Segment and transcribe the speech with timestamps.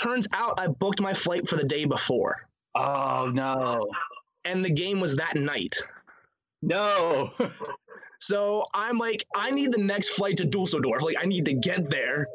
[0.00, 2.36] turns out I booked my flight for the day before.
[2.74, 3.88] Oh no.
[4.44, 5.76] And the game was that night.
[6.62, 7.32] No.
[8.20, 11.02] so I'm like, I need the next flight to Dusseldorf.
[11.02, 12.26] Like, I need to get there.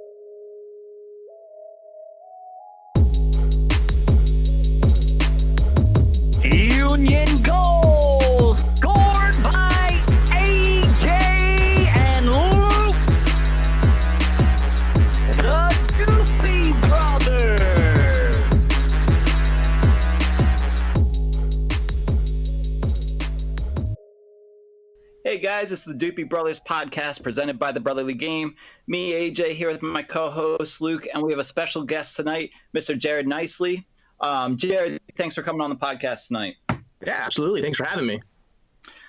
[25.65, 28.53] Guys, it's the Doopy Brothers podcast presented by the Brotherly Game.
[28.85, 32.95] Me, AJ, here with my co-host Luke, and we have a special guest tonight, Mr.
[32.95, 33.83] Jared Nicely.
[34.19, 36.57] Um, Jared, thanks for coming on the podcast tonight.
[37.03, 37.63] Yeah, absolutely.
[37.63, 38.21] Thanks for having me.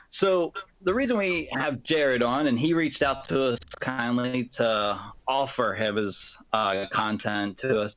[0.09, 4.99] So the reason we have Jared on, and he reached out to us kindly to
[5.29, 7.97] offer his uh, content to us.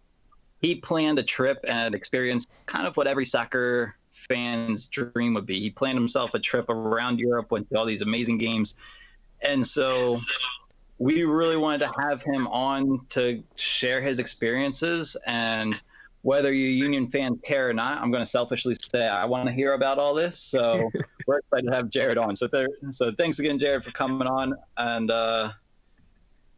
[0.61, 3.95] He planned a trip and experienced kind of what every soccer
[4.27, 5.59] fan's dream would be.
[5.59, 8.75] He planned himself a trip around Europe, went to all these amazing games,
[9.41, 10.19] and so
[10.97, 15.81] we really wanted to have him on to share his experiences and
[16.21, 19.53] whether you Union fans care or not, I'm going to selfishly say I want to
[19.53, 20.37] hear about all this.
[20.39, 20.89] So
[21.27, 22.35] we're excited to have Jared on.
[22.35, 24.53] So there, so thanks again, Jared, for coming on.
[24.77, 25.51] And uh,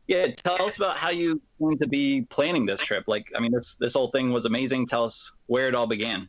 [0.08, 3.04] yeah, tell us about how you going to be planning this trip.
[3.08, 4.88] Like, I mean, this this whole thing was amazing.
[4.88, 6.28] Tell us where it all began.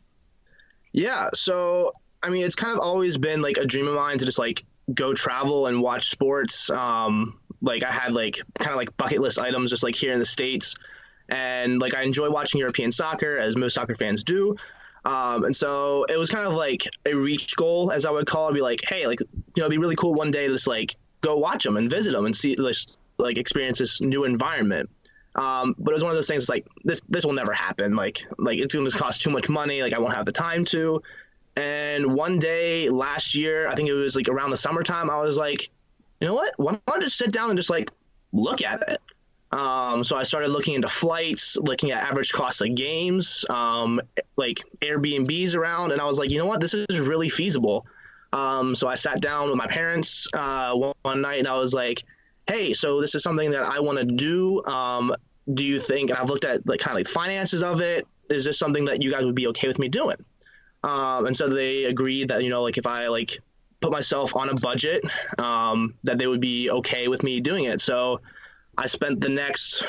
[0.93, 1.91] Yeah, so
[2.21, 4.63] I mean, it's kind of always been like a dream of mine to just like
[4.93, 6.69] go travel and watch sports.
[6.69, 10.19] Um, like I had like kind of like bucket list items just like here in
[10.19, 10.75] the states
[11.29, 14.55] and like I enjoy watching European soccer as most soccer fans do.
[15.05, 18.49] Um, and so it was kind of like a reach goal, as I would call
[18.49, 18.53] it.
[18.53, 19.27] Be like, hey, like you
[19.57, 22.13] know, it'd be really cool one day to just like go watch them and visit
[22.13, 22.55] them and see
[23.17, 24.89] like experience this new environment.
[25.35, 27.95] Um, but it was one of those things like this this will never happen.
[27.95, 29.81] Like like it's going to cost too much money.
[29.81, 31.01] Like I won't have the time to.
[31.55, 35.37] And one day last year, I think it was like around the summertime, I was
[35.37, 35.69] like,
[36.19, 36.53] you know what?
[36.57, 37.91] Why don't I just sit down and just like
[38.31, 39.01] look at it?
[39.51, 44.01] Um, so I started looking into flights, looking at average costs of games, um,
[44.35, 47.85] like Airbnbs around, and I was like, you know what, this is really feasible.
[48.31, 51.71] Um, so I sat down with my parents uh, one, one, night, and I was
[51.71, 52.03] like,
[52.47, 54.63] hey, so this is something that I want to do.
[54.65, 55.13] Um,
[55.53, 56.09] do you think?
[56.09, 58.07] And I've looked at like kind of like finances of it.
[58.29, 60.17] Is this something that you guys would be okay with me doing?
[60.83, 63.39] Um, and so they agreed that you know, like if I like
[63.81, 65.03] put myself on a budget,
[65.37, 67.81] um, that they would be okay with me doing it.
[67.81, 68.21] So
[68.77, 69.85] I spent the next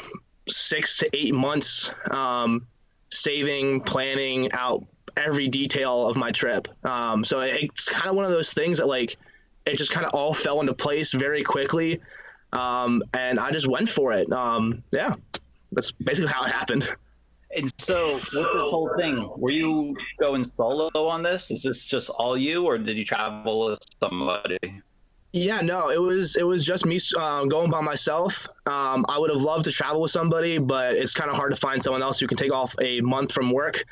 [0.49, 2.67] six to eight months um,
[3.11, 4.85] saving, planning out
[5.17, 6.69] every detail of my trip.
[6.85, 9.17] Um, so it's kind of one of those things that like
[9.67, 12.01] it just kind of all fell into place very quickly,
[12.55, 14.31] um, and I just went for it.
[14.33, 15.15] Um, yeah,
[15.73, 16.89] that's basically how it happened.
[17.57, 21.51] And so, with this whole thing, were you going solo on this?
[21.51, 24.59] Is this just all you, or did you travel with somebody?
[25.33, 28.49] Yeah, no, it was it was just me um, going by myself.
[28.67, 31.61] Um, I would have loved to travel with somebody, but it's kind of hard to
[31.61, 33.85] find someone else who can take off a month from work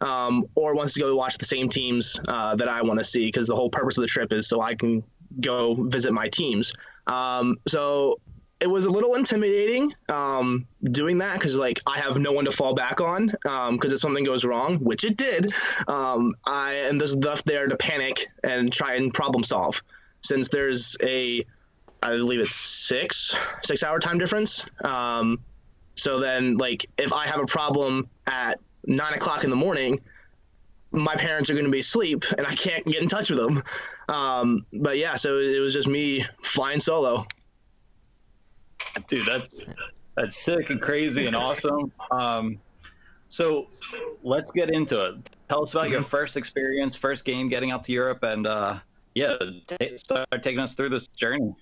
[0.00, 3.26] um, or wants to go watch the same teams uh, that I want to see
[3.26, 5.02] because the whole purpose of the trip is so I can
[5.40, 6.72] go visit my teams.
[7.08, 8.20] Um, so
[8.60, 12.50] it was a little intimidating um, doing that because like I have no one to
[12.50, 15.52] fall back on because um, if something goes wrong, which it did,
[15.86, 19.82] um, I am just left there to panic and try and problem solve
[20.22, 21.44] since there's a
[22.02, 24.64] I believe it's six six hour time difference.
[24.82, 25.38] Um,
[25.94, 30.00] so then like if I have a problem at nine o'clock in the morning,
[30.92, 33.62] my parents are going to be asleep and I can't get in touch with them.
[34.08, 37.26] Um, but yeah, so it was just me flying solo.
[39.06, 39.66] Dude, that's
[40.16, 41.92] that's sick and crazy and awesome.
[42.10, 42.58] Um,
[43.28, 43.68] so
[44.22, 45.30] let's get into it.
[45.48, 46.08] Tell us about your mm-hmm.
[46.08, 48.78] first experience, first game getting out to Europe, and uh,
[49.14, 51.54] yeah, t- start taking us through this journey.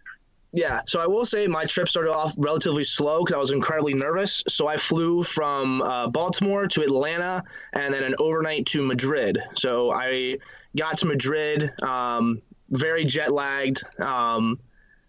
[0.57, 3.93] Yeah, so I will say my trip started off relatively slow because I was incredibly
[3.93, 4.43] nervous.
[4.49, 7.45] So I flew from uh, Baltimore to Atlanta
[7.75, 9.39] and then an overnight to Madrid.
[9.53, 10.39] So I
[10.75, 13.83] got to Madrid, um, very jet lagged.
[14.01, 14.59] Um,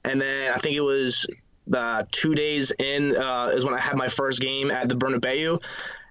[0.04, 1.26] and then I think it was
[1.66, 5.62] the two days in uh, is when I had my first game at the Bernabeu.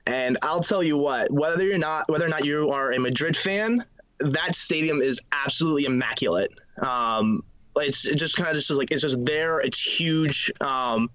[0.06, 3.36] And I'll tell you what, whether you're not, whether or not you are a Madrid
[3.36, 3.84] fan,
[4.18, 6.52] that stadium is absolutely immaculate.
[6.80, 7.42] Um,
[7.76, 9.60] it's it just kind of just like it's just there.
[9.60, 10.52] It's huge.
[10.60, 11.10] Um,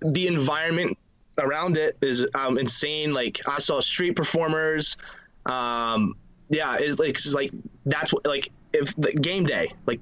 [0.00, 0.98] the environment
[1.40, 3.12] around it is um, insane.
[3.12, 4.96] Like I saw street performers.
[5.46, 6.16] Um,
[6.48, 7.50] yeah, it's like it's like
[7.84, 10.00] that's what like if the game day like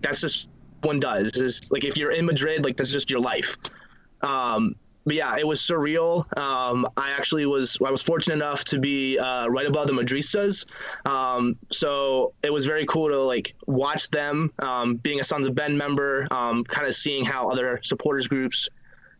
[0.00, 0.48] that's just
[0.82, 3.56] one does is like if you're in Madrid like that's just your life.
[4.22, 4.74] Um,
[5.08, 6.24] but yeah, it was surreal.
[6.38, 10.66] Um, I actually was I was fortunate enough to be uh, right above the Madristas,
[11.06, 14.52] um, so it was very cool to like watch them.
[14.58, 18.68] Um, being a Sons of Ben member, um, kind of seeing how other supporters groups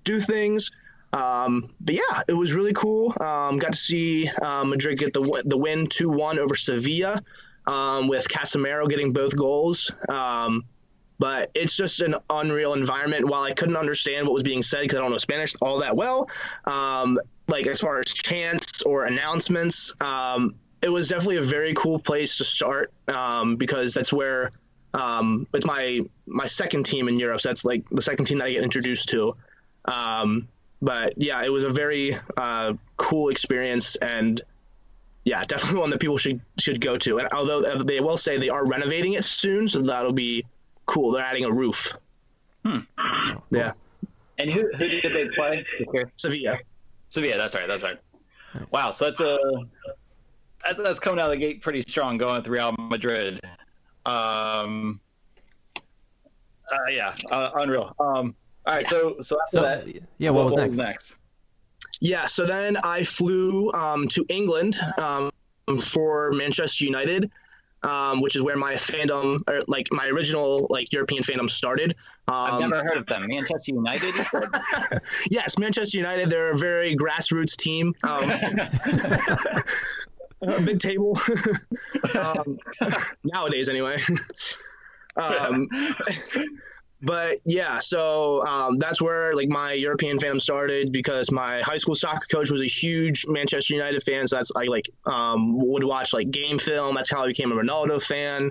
[0.05, 0.71] do things.
[1.13, 3.15] Um, but yeah, it was really cool.
[3.21, 7.23] Um, got to see uh, Madrid get the the win two one over Sevilla,
[7.67, 9.91] with Casemiro getting both goals.
[11.19, 13.27] But it's just an unreal environment.
[13.27, 15.97] While I couldn't understand what was being said because I don't know Spanish all that
[15.97, 16.31] well,
[16.65, 17.19] um,
[17.49, 22.39] like as far as chants or announcements, um, it was definitely a very cool place
[22.39, 24.53] to start um, because that's where
[24.95, 27.41] um, it's my my second team in Europe.
[27.41, 29.35] So that's like the second team that I get introduced to.
[29.87, 30.49] Um,
[30.81, 34.41] but yeah, it was a very uh, cool experience and
[35.25, 37.19] yeah, definitely one that people should should go to.
[37.19, 40.45] And although uh, they will say they are renovating it soon, so that'll be
[40.89, 41.13] cool.
[41.13, 41.97] They're adding a roof.
[42.65, 42.79] Hmm.
[43.51, 43.73] Yeah,
[44.39, 45.65] And who, who did they play?
[46.17, 46.59] Sevilla.
[47.09, 47.37] Sevilla.
[47.37, 47.69] That's right.
[47.69, 47.97] That's right.
[48.73, 48.91] Wow.
[48.91, 49.39] So that's a
[50.65, 53.41] that's, that's coming out of the gate pretty strong, going with Real Madrid.
[54.05, 55.01] Um.
[56.71, 57.15] Uh, yeah.
[57.31, 57.95] Uh, unreal.
[58.01, 58.35] Um.
[58.67, 58.87] All right.
[58.87, 59.87] So so after So that,
[60.19, 60.77] yeah, what, was next?
[60.77, 61.19] next?
[62.01, 65.31] Yeah, so then I flew um, to England um,
[65.81, 67.31] for Manchester United,
[67.83, 71.95] um, which is where my fandom, or like my original like European fandom started.
[72.27, 73.27] Um, I've never heard of them.
[73.27, 74.15] Manchester United.
[75.31, 76.31] Yes, Manchester United.
[76.31, 77.95] They're a very grassroots team.
[78.03, 78.31] Um,
[80.43, 81.21] a big table
[82.19, 82.59] um,
[83.25, 84.03] nowadays, anyway.
[87.01, 91.95] But yeah, so um, that's where like my European fandom started because my high school
[91.95, 94.27] soccer coach was a huge Manchester United fan.
[94.27, 96.97] So that's I like um, would watch like game film.
[96.97, 98.51] That's how I became a Ronaldo fan.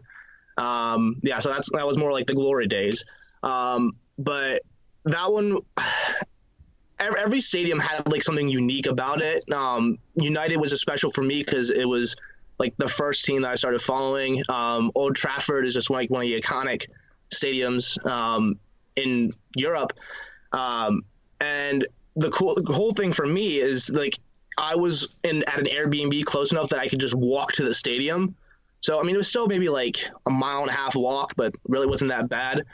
[0.58, 3.04] Um, yeah, so that's that was more like the glory days.
[3.44, 4.62] Um, but
[5.04, 5.60] that one
[7.00, 9.44] every, every stadium had like something unique about it.
[9.52, 12.16] Um, United was a special for me because it was
[12.60, 14.42] like the first team that I started following.
[14.48, 16.88] Um, Old Trafford is just like one of the iconic
[17.34, 18.60] stadiums um,
[18.96, 19.94] in Europe,
[20.54, 21.04] um,
[21.40, 21.86] and
[22.16, 24.18] the cool the whole thing for me is like
[24.58, 27.74] I was in at an Airbnb close enough that I could just walk to the
[27.74, 28.36] stadium.
[28.82, 31.56] So I mean, it was still maybe like a mile and a half walk, but
[31.68, 32.66] really wasn't that bad.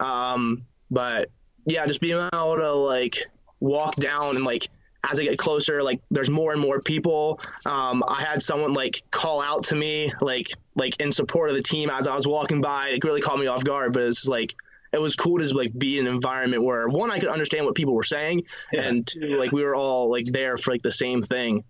[0.00, 1.30] Um, but
[1.66, 3.26] yeah, just being able to like
[3.60, 4.68] walk down and like
[5.10, 7.40] as I get closer, like there's more and more people.
[7.66, 11.62] Um, I had someone like call out to me, like like in support of the
[11.62, 12.88] team as I was walking by.
[12.88, 14.54] It really caught me off guard, but it's like
[14.92, 17.74] it was cool to like be in an environment where one I could understand what
[17.74, 18.82] people were saying, Yeah.
[18.82, 21.64] and two like we were all like there for like the same thing.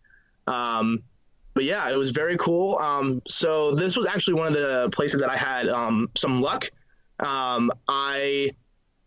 [0.46, 1.02] Um,
[1.55, 2.79] but yeah, it was very cool.
[2.79, 6.70] Um, so this was actually one of the places that I had um, some luck.
[7.19, 8.52] Um, I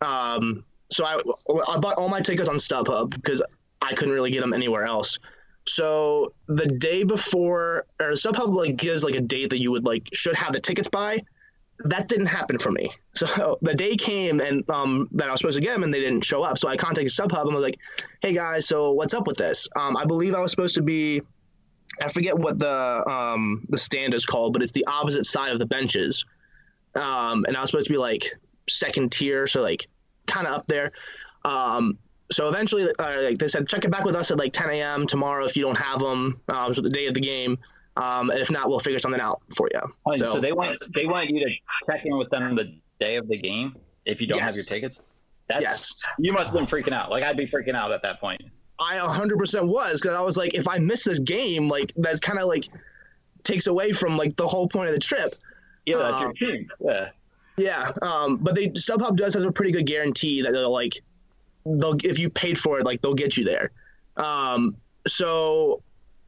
[0.02, 1.14] um, so I,
[1.72, 3.42] I bought all my tickets on StubHub because
[3.82, 5.18] I couldn't really get them anywhere else.
[5.66, 10.08] So the day before, or StubHub like gives like a date that you would like
[10.12, 11.22] should have the tickets by.
[11.84, 12.90] That didn't happen for me.
[13.14, 16.00] So the day came and um, that I was supposed to get them and they
[16.00, 16.56] didn't show up.
[16.56, 17.78] So I contacted StubHub and was like,
[18.22, 21.20] "Hey guys, so what's up with this?" Um, I believe I was supposed to be,
[22.02, 25.58] I forget what the um, the stand is called, but it's the opposite side of
[25.58, 26.24] the benches.
[26.94, 28.32] Um, and I was supposed to be like
[28.68, 29.86] second tier, so like
[30.26, 30.92] kind of up there.
[31.44, 31.98] Um,
[32.32, 35.06] so eventually, uh, like they said, check it back with us at like 10 a.m.
[35.06, 36.40] tomorrow if you don't have them.
[36.48, 37.58] Um, so the day of the game.
[37.96, 39.80] Um, and if not, we'll figure something out for you.
[40.06, 41.50] Oh, so, they want they want you to
[41.86, 45.02] check in with them the day of the game if you don't have your tickets.
[45.48, 46.02] That's Yes.
[46.18, 47.10] you must have been freaking out.
[47.10, 48.40] Like I'd be freaking out at that point.
[48.78, 52.38] I 100% was because I was like, if I miss this game, like that's kind
[52.38, 52.68] of like
[53.44, 55.30] takes away from like the whole point of the trip.
[55.84, 56.70] Yeah, that's your Um, team.
[56.80, 57.10] Yeah.
[57.58, 61.02] Yeah, um, but they StubHub does have a pretty good guarantee that they'll like
[61.64, 63.70] they'll if you paid for it, like they'll get you there.
[64.16, 64.76] Um,
[65.06, 65.82] so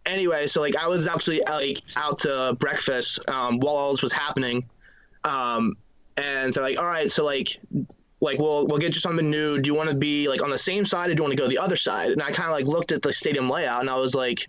[0.06, 4.12] anyway, so like I was actually like out to breakfast um, while all this was
[4.12, 4.68] happening,
[5.24, 5.76] um,
[6.16, 7.60] and so like all right, so like
[8.20, 9.58] like we'll we'll get you something new.
[9.58, 11.42] Do you want to be like on the same side or do you want to
[11.42, 12.10] go the other side?
[12.10, 14.48] And I kind of like looked at the stadium layout and I was like.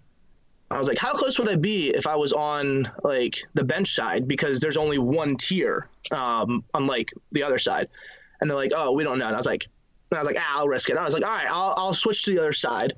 [0.72, 3.94] I was like, how close would I be if I was on like the bench
[3.94, 4.28] side?
[4.28, 7.88] Because there's only one tier, um, unlike the other side.
[8.42, 9.28] And they're like, oh, we don't know.
[9.28, 9.68] And I was like,
[10.16, 10.98] and I was like, ah, I'll risk it.
[10.98, 12.94] I was like, all right, I'll, I'll switch to the other side.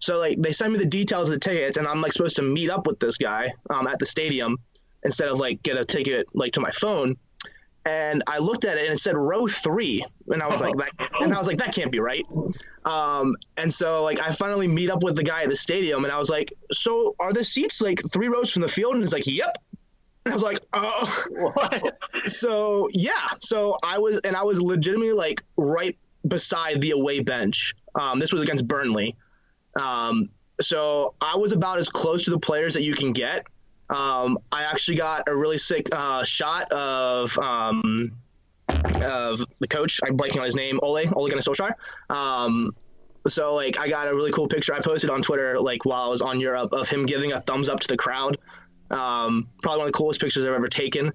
[0.00, 2.42] So like they send me the details of the tickets, and I'm like supposed to
[2.42, 4.56] meet up with this guy um, at the stadium
[5.04, 7.16] instead of like get a ticket like to my phone.
[7.84, 10.90] And I looked at it and it said row three, and I was like, that,
[11.20, 12.24] and I was like, that can't be right.
[12.84, 16.12] Um, and so like I finally meet up with the guy at the stadium, and
[16.12, 18.94] I was like, so are the seats like three rows from the field?
[18.94, 19.56] And he's like, yep.
[20.24, 21.24] And I was like, oh.
[21.30, 21.98] What?
[22.26, 25.96] So yeah, so I was, and I was legitimately like right
[26.28, 27.74] beside the away bench.
[27.98, 29.16] Um, this was against Burnley.
[29.78, 30.28] Um,
[30.60, 33.46] so I was about as close to the players that you can get.
[33.90, 38.12] Um, I actually got a really sick uh, shot of um,
[38.68, 40.00] of the coach.
[40.04, 41.72] I'm blanking on his name, Ole Ole Gunnar Solskjaer.
[42.10, 42.74] Um,
[43.26, 46.08] so like I got a really cool picture I posted on Twitter like while I
[46.08, 48.38] was on Europe of him giving a thumbs up to the crowd.
[48.90, 51.12] Um, probably one of the coolest pictures I've ever taken.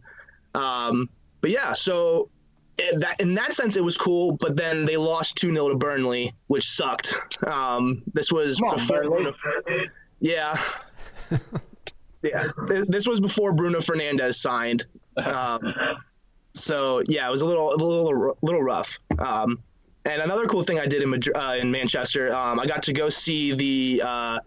[0.55, 1.09] Um,
[1.41, 2.29] but yeah, so
[2.77, 4.33] that in that sense it was cool.
[4.33, 7.37] But then they lost two 0 to Burnley, which sucked.
[7.45, 9.33] Um, this was on, before Bruno,
[10.19, 10.57] yeah.
[12.23, 12.47] Yeah,
[12.87, 14.85] this was before Bruno Fernandes signed.
[15.17, 15.73] Um,
[16.53, 18.97] so yeah, it was a little, a little, little rough.
[19.19, 19.61] Um,
[20.05, 22.93] and another cool thing I did in Madri- uh, in Manchester, um, I got to
[22.93, 24.37] go see the uh,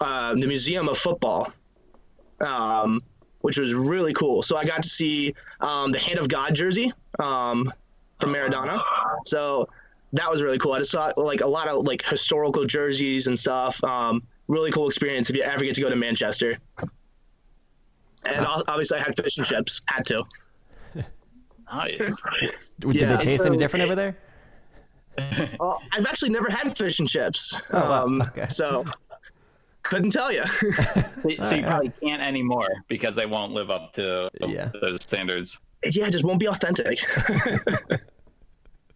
[0.00, 1.52] uh, the Museum of Football,
[2.40, 3.00] um,
[3.40, 4.42] which was really cool.
[4.42, 7.72] So I got to see um, the Hand of God jersey um,
[8.18, 8.82] from Maradona.
[9.24, 9.68] So
[10.12, 10.72] that was really cool.
[10.72, 13.82] I just saw like a lot of like historical jerseys and stuff.
[13.84, 16.58] Um, really cool experience if you ever get to go to Manchester.
[18.28, 19.82] And ob- obviously, I had fish and chips.
[19.86, 20.24] Had to.
[21.72, 21.98] Nice.
[22.78, 24.16] Did Yeah, they taste so- any different over there?
[25.58, 27.54] Well, I've actually never had fish and chips.
[27.72, 28.04] Oh, wow.
[28.04, 28.46] um, Okay.
[28.48, 28.84] So
[29.82, 30.44] couldn't tell you.
[30.46, 30.68] so
[31.24, 31.64] you Alright.
[31.64, 34.70] probably can't anymore because they won't live up to Yeah.
[34.82, 35.58] those standards.
[35.84, 36.98] Yeah, it just won't be authentic.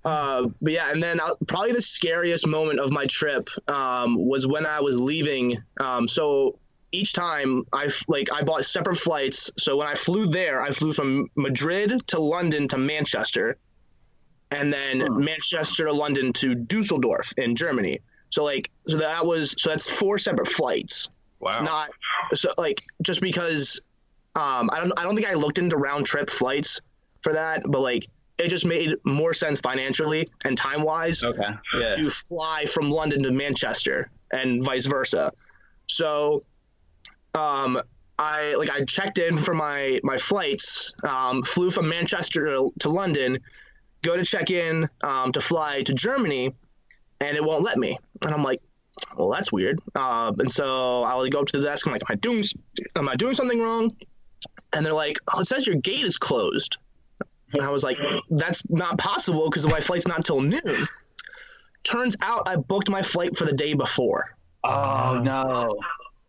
[0.05, 4.47] uh, but yeah, and then uh, probably the scariest moment of my trip um, was
[4.47, 5.57] when I was leaving.
[5.79, 6.59] Um, so
[6.93, 9.51] each time I like I bought separate flights.
[9.59, 13.59] So when I flew there, I flew from Madrid to London to Manchester,
[14.51, 18.01] and then Manchester to London to Dusseldorf in Germany.
[18.31, 21.09] So like so that was so that's four separate flights
[21.41, 21.63] Wow.
[21.63, 21.91] not
[22.35, 23.81] so like just because
[24.37, 26.81] um I don't I don't think I looked into round trip flights
[27.23, 28.07] for that, but like
[28.39, 31.51] it just made more sense financially and time wise Okay.
[31.77, 31.95] Yeah.
[31.97, 35.33] to fly from London to Manchester and vice versa.
[35.89, 36.45] So
[37.35, 37.81] um
[38.19, 42.91] I like I checked in for my my flights, um, flew from Manchester to, to
[42.91, 43.39] London,
[44.03, 46.53] go to check in um, to fly to Germany,
[47.23, 47.97] and it won't let me.
[48.23, 48.61] And I'm like,
[49.17, 49.81] well, that's weird.
[49.95, 51.87] Uh, and so I would go up to the desk.
[51.87, 52.45] I'm like, am I doing
[52.97, 53.91] am I doing something wrong?
[54.73, 56.79] And they're like, oh, it says your gate is closed.
[57.53, 57.99] And I was like,
[58.31, 60.87] that's not possible because my flight's not till noon.
[61.83, 65.77] Turns out I booked my flight for the day before, Oh no.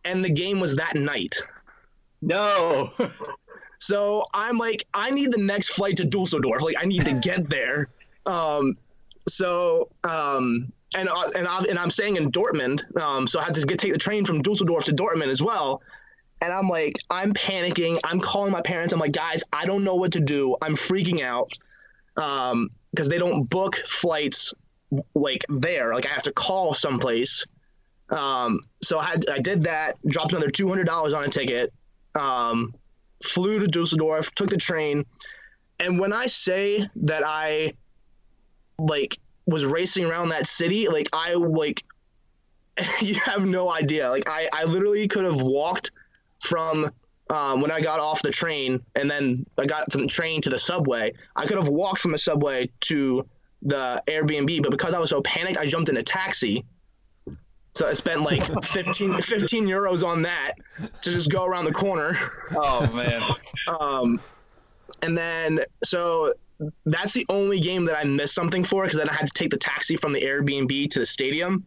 [0.05, 1.35] and the game was that night.
[2.21, 2.91] No.
[3.83, 6.61] So I'm like, I need the next flight to Dusseldorf.
[6.61, 7.87] Like, I need to get there.
[8.27, 8.77] Um,
[9.27, 12.83] so um, and uh, and I'm and I'm staying in Dortmund.
[13.01, 15.81] Um, so I had to get take the train from Dusseldorf to Dortmund as well.
[16.41, 17.99] And I'm like, I'm panicking.
[18.03, 18.93] I'm calling my parents.
[18.93, 20.57] I'm like, guys, I don't know what to do.
[20.61, 21.51] I'm freaking out
[22.17, 24.53] um, because they don't book flights
[25.13, 25.93] like there.
[25.93, 27.45] Like I have to call someplace.
[28.09, 29.97] Um, so I, I did that.
[30.05, 31.71] Dropped another two hundred dollars on a ticket.
[32.15, 32.73] Um,
[33.23, 34.33] flew to Dusseldorf.
[34.33, 35.05] Took the train.
[35.79, 37.73] And when I say that I
[38.79, 41.83] like was racing around that city, like I like
[43.01, 44.09] you have no idea.
[44.09, 45.91] Like I, I literally could have walked
[46.41, 46.91] from
[47.29, 50.49] um, when I got off the train and then I got from the train to
[50.49, 51.13] the subway.
[51.35, 53.25] I could have walked from the subway to
[53.61, 56.65] the Airbnb, but because I was so panicked, I jumped in a taxi.
[57.73, 60.53] So I spent like 15, 15 euros on that
[61.01, 62.17] to just go around the corner.
[62.51, 63.21] Oh man.
[63.79, 64.19] Um,
[65.03, 66.33] and then so
[66.85, 69.51] that's the only game that I missed something for because then I had to take
[69.51, 71.63] the taxi from the Airbnb to the stadium.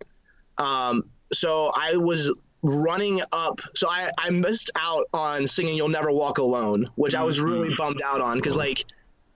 [0.59, 2.33] Um, so I was
[2.64, 3.61] running up.
[3.75, 7.75] So I, I missed out on singing "You'll Never Walk Alone," which I was really
[7.76, 8.85] bummed out on because like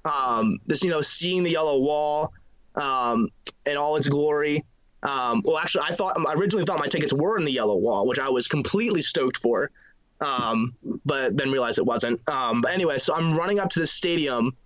[0.05, 2.33] um, this, you know, seeing the yellow wall
[2.75, 3.29] um,
[3.67, 4.65] in all its glory.
[5.03, 8.09] Um, well, actually, I thought I originally thought my tickets were in the yellow wall,
[8.09, 9.71] which I was completely stoked for
[10.21, 12.21] um, but then realized it wasn't.
[12.29, 14.57] Um, but anyway, so I'm running up to the stadium,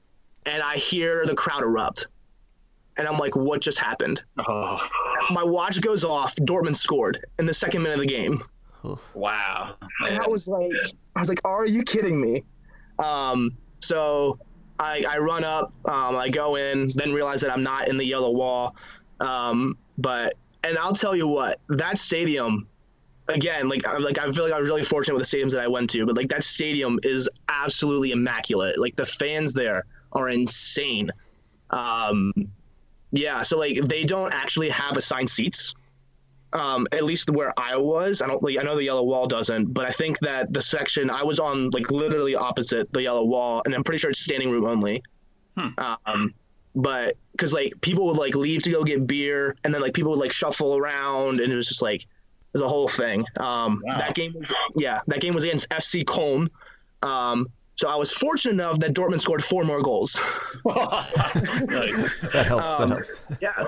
[0.47, 2.09] and I hear the crowd erupt,
[2.97, 4.87] and I'm like, "What just happened?" Oh.
[5.31, 6.35] My watch goes off.
[6.37, 8.43] Dortmund scored in the second minute of the game,
[9.15, 9.77] Wow.
[10.07, 10.73] and I was like,
[11.15, 12.45] "I was like, are you kidding me?"
[12.99, 14.39] Um, so
[14.79, 18.05] I, I run up, um, I go in, then realize that I'm not in the
[18.05, 18.77] yellow wall.
[19.21, 20.35] Um, but
[20.65, 22.69] and I'll tell you what, that stadium
[23.29, 25.61] again, like I like I feel like I was really fortunate with the stadiums that
[25.61, 28.79] I went to, but like that stadium is absolutely immaculate.
[28.79, 31.11] Like the fans there are insane.
[31.71, 32.33] Um,
[33.13, 35.75] yeah, so like they don't actually have assigned seats.
[36.55, 39.73] Um, at least where I was, I don't like I know the yellow wall doesn't,
[39.73, 43.63] but I think that the section I was on like literally opposite the yellow wall,
[43.65, 45.03] and I'm pretty sure it's standing room only.
[46.07, 46.35] Um,
[46.75, 50.11] but because like people would like leave to go get beer, and then like people
[50.11, 52.09] would like shuffle around, and it was just like it
[52.53, 53.25] was a whole thing.
[53.39, 53.99] Um, Wow.
[53.99, 56.49] That game, was, yeah, that game was against FC Köln.
[57.03, 60.19] Um, so I was fortunate enough that Dortmund scored four more goals.
[60.65, 62.69] That helps.
[62.69, 63.21] Um, that helps.
[63.41, 63.67] yeah,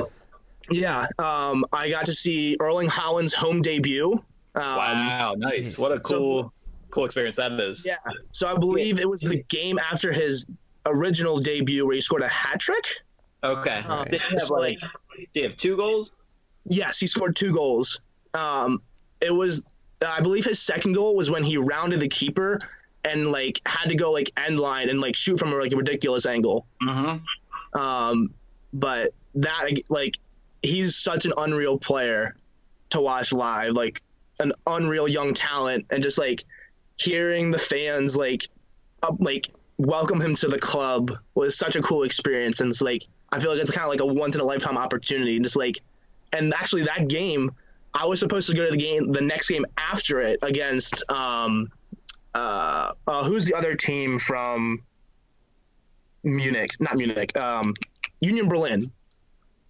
[0.70, 1.06] yeah.
[1.18, 4.12] Um, I got to see Erling Haaland's home debut.
[4.54, 5.76] Um, wow, nice.
[5.76, 6.52] What a cool,
[6.90, 7.84] cool experience that is.
[7.86, 7.96] Yeah.
[8.26, 10.46] So I believe it was the game after his
[10.86, 12.86] original debut where he scored a hat trick.
[13.42, 13.82] Okay.
[13.86, 14.78] Um, Did he have so, like?
[15.16, 16.12] Did he have two goals?
[16.66, 18.00] Yes, he scored two goals.
[18.32, 18.80] Um,
[19.20, 19.64] it was,
[20.06, 22.60] I believe, his second goal was when he rounded the keeper
[23.04, 25.76] and like had to go like end line and like shoot from a, like a
[25.76, 26.66] ridiculous angle.
[26.82, 27.78] Mm-hmm.
[27.78, 28.32] Um,
[28.72, 30.18] but that like
[30.64, 32.36] he's such an unreal player
[32.90, 34.02] to watch live, like
[34.40, 36.44] an unreal young talent, and just like
[36.96, 38.48] hearing the fans like
[39.02, 43.06] up, like welcome him to the club was such a cool experience, and it's like
[43.30, 45.56] I feel like it's kind of like a once in a lifetime opportunity, and just
[45.56, 45.78] like,
[46.32, 47.52] and actually that game.
[47.96, 51.70] I was supposed to go to the game, the next game after it against, um,
[52.34, 54.82] uh, uh, who's the other team from
[56.24, 56.72] Munich?
[56.80, 57.36] Not Munich.
[57.36, 57.72] Um,
[58.18, 58.90] Union Berlin.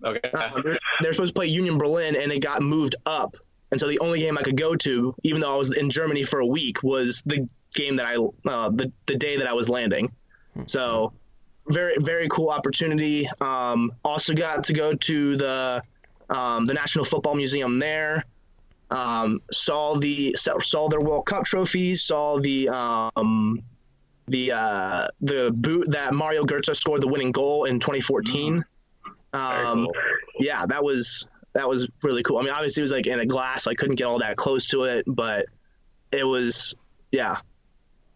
[0.04, 0.30] Okay.
[0.30, 3.36] Um, they're, they're supposed to play Union Berlin, and it got moved up.
[3.70, 6.22] And so the only game I could go to, even though I was in Germany
[6.22, 8.16] for a week, was the game that I
[8.48, 10.12] uh, the the day that I was landing.
[10.66, 11.12] So
[11.68, 13.28] very very cool opportunity.
[13.40, 15.82] Um, also got to go to the
[16.30, 18.24] um, the National Football Museum there.
[18.90, 22.02] Um, saw the saw, saw their World Cup trophies.
[22.02, 23.60] Saw the um,
[24.28, 28.64] the uh, the boot that Mario Götze scored the winning goal in 2014.
[29.34, 29.92] Um, cool.
[30.38, 32.38] yeah, that was that was really cool.
[32.38, 34.36] I mean, obviously it was like in a glass, so I couldn't get all that
[34.36, 35.46] close to it, but
[36.12, 36.74] it was
[37.10, 37.38] yeah,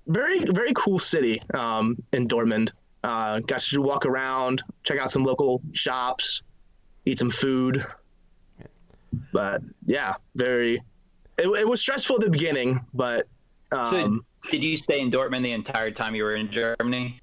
[0.06, 2.70] very very cool city um, in Dortmund.
[3.02, 6.42] Uh, got to walk around, check out some local shops,
[7.04, 7.84] eat some food.
[9.32, 10.80] But yeah, very.
[11.38, 13.28] It, it was stressful at the beginning, but
[13.72, 17.20] So, um, did you stay in Dortmund the entire time you were in Germany?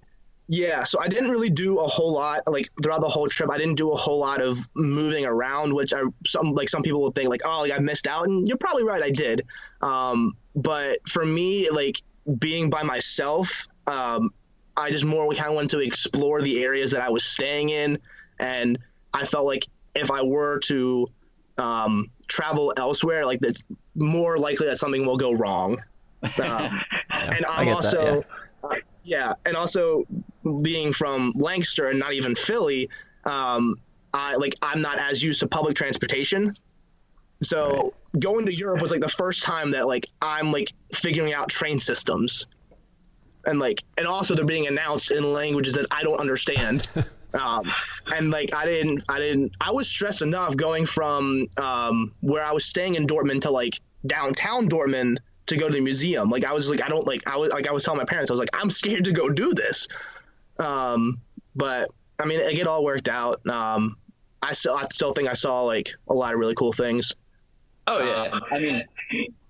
[0.47, 3.49] Yeah, so I didn't really do a whole lot like throughout the whole trip.
[3.49, 7.01] I didn't do a whole lot of moving around, which I some like some people
[7.03, 9.41] would think like, oh, like I missed out, and you're probably right, I did.
[9.81, 12.01] Um, but for me, like
[12.37, 14.31] being by myself, um,
[14.77, 17.97] I just more kind of wanted to explore the areas that I was staying in,
[18.39, 18.77] and
[19.15, 21.07] I felt like if I were to
[21.57, 23.63] um, travel elsewhere, like it's
[23.95, 25.81] more likely that something will go wrong.
[26.25, 28.25] Um, Yeah, and I I'm get that, also
[28.71, 30.05] uh, yeah, and also
[30.61, 32.89] being from Lancaster and not even Philly,
[33.25, 33.79] um,
[34.13, 36.53] I like I'm not as used to public transportation.
[37.41, 41.49] So going to Europe was like the first time that like I'm like figuring out
[41.49, 42.47] train systems,
[43.45, 46.87] and like and also they're being announced in languages that I don't understand.
[47.33, 47.71] um,
[48.07, 52.51] and like I didn't, I didn't, I was stressed enough going from um, where I
[52.51, 55.17] was staying in Dortmund to like downtown Dortmund
[55.47, 56.29] to go to the museum.
[56.29, 58.31] Like I was like, I don't like, I was like, I was telling my parents,
[58.31, 59.87] I was like, I'm scared to go do this.
[60.59, 61.19] Um,
[61.55, 63.45] but I mean, like, it all worked out.
[63.47, 63.97] Um,
[64.41, 67.13] I still, I still think I saw like a lot of really cool things.
[67.87, 68.31] Oh yeah.
[68.31, 68.83] Um, I mean,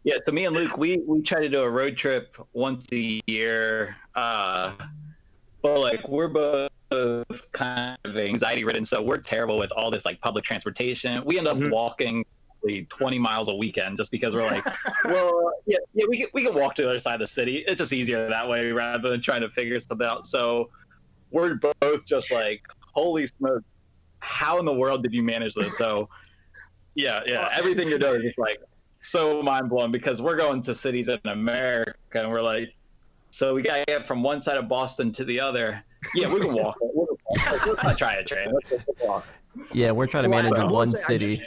[0.04, 0.18] yeah.
[0.24, 3.96] So me and Luke, we we try to do a road trip once a year.
[4.16, 4.74] Uh,
[5.62, 10.20] but like we're both kind of anxiety ridden, so we're terrible with all this like
[10.22, 11.24] public transportation.
[11.26, 11.72] We end up Mhm.
[11.72, 12.26] walking
[12.66, 14.64] like, 20 miles a weekend just because we're like,
[15.06, 17.58] well, yeah, yeah, we can, we can walk to the other side of the city.
[17.68, 20.28] It's just easier that way rather than trying to figure something out.
[20.28, 20.70] So
[21.32, 23.64] we're both just like, holy smoke,
[24.20, 25.78] how in the world did you manage this?
[25.78, 26.10] So
[26.96, 28.60] yeah, yeah, everything you're doing is just like
[29.00, 32.74] so mind blowing because we're going to cities in America and we're like,
[33.32, 35.84] so we gotta get from one side of Boston to the other.
[36.16, 36.78] Yeah, we can walk.
[36.82, 37.06] We'll-
[37.52, 38.48] Let's not try a train.
[38.52, 39.26] Let's just walk.
[39.74, 41.44] Yeah, we're trying to manage I will one say I city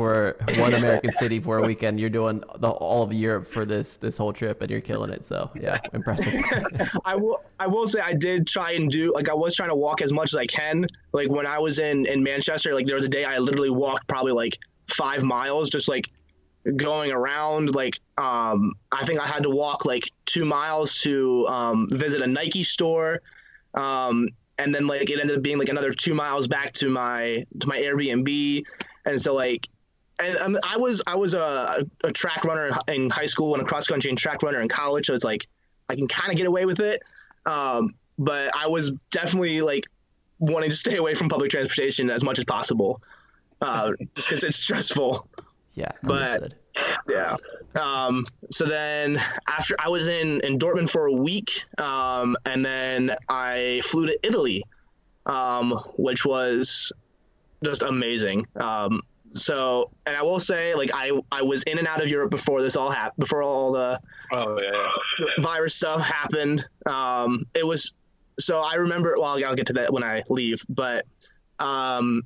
[0.00, 2.00] for one American city for a weekend.
[2.00, 5.26] You're doing the all of Europe for this this whole trip, and you're killing it.
[5.26, 6.42] So yeah, impressive.
[7.04, 9.74] I will I will say I did try and do like I was trying to
[9.74, 10.86] walk as much as I can.
[11.12, 14.08] Like when I was in in Manchester, like there was a day I literally walked
[14.08, 14.58] probably like
[14.88, 16.10] five miles, just like
[16.76, 17.74] going around.
[17.74, 22.26] Like um, I think I had to walk like two miles to um, visit a
[22.26, 23.20] Nike store,
[23.74, 27.44] um, and then like it ended up being like another two miles back to my
[27.58, 28.64] to my Airbnb,
[29.04, 29.68] and so like.
[30.22, 33.66] And um, I was I was a, a track runner in high school and a
[33.66, 35.46] cross country and track runner in college, so it's like
[35.88, 37.02] I can kind of get away with it.
[37.46, 39.86] Um, but I was definitely like
[40.38, 43.02] wanting to stay away from public transportation as much as possible,
[43.60, 45.28] uh, just because it's stressful.
[45.74, 46.54] Yeah, But- understood.
[47.08, 47.36] Yeah.
[47.80, 53.14] Um, so then after I was in, in Dortmund for a week, um, and then
[53.28, 54.62] I flew to Italy
[55.26, 56.92] um, which was
[57.64, 58.46] just amazing.
[58.56, 62.30] Um, so, and I will say, like I I was in and out of Europe
[62.30, 64.00] before this all happened, before all the
[64.32, 64.70] Oh yeah.
[65.18, 65.42] yeah.
[65.42, 66.64] virus stuff happened.
[66.86, 67.94] Um, it was
[68.38, 69.14] so I remember.
[69.18, 71.06] Well, I'll get to that when I leave, but
[71.58, 72.22] um,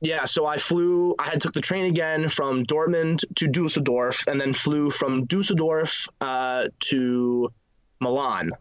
[0.00, 0.24] yeah.
[0.24, 1.14] So I flew.
[1.18, 6.08] I had took the train again from Dortmund to Dusseldorf, and then flew from Dusseldorf
[6.20, 7.52] uh, to
[8.00, 8.52] Milan.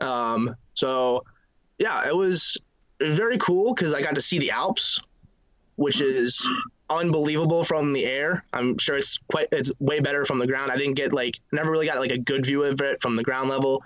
[0.00, 1.24] Um, so
[1.78, 2.56] yeah, it was
[3.00, 5.00] very cool because I got to see the Alps,
[5.76, 6.46] which is
[6.90, 8.44] unbelievable from the air.
[8.52, 10.70] I'm sure it's quite it's way better from the ground.
[10.70, 13.22] I didn't get like never really got like a good view of it from the
[13.22, 13.82] ground level.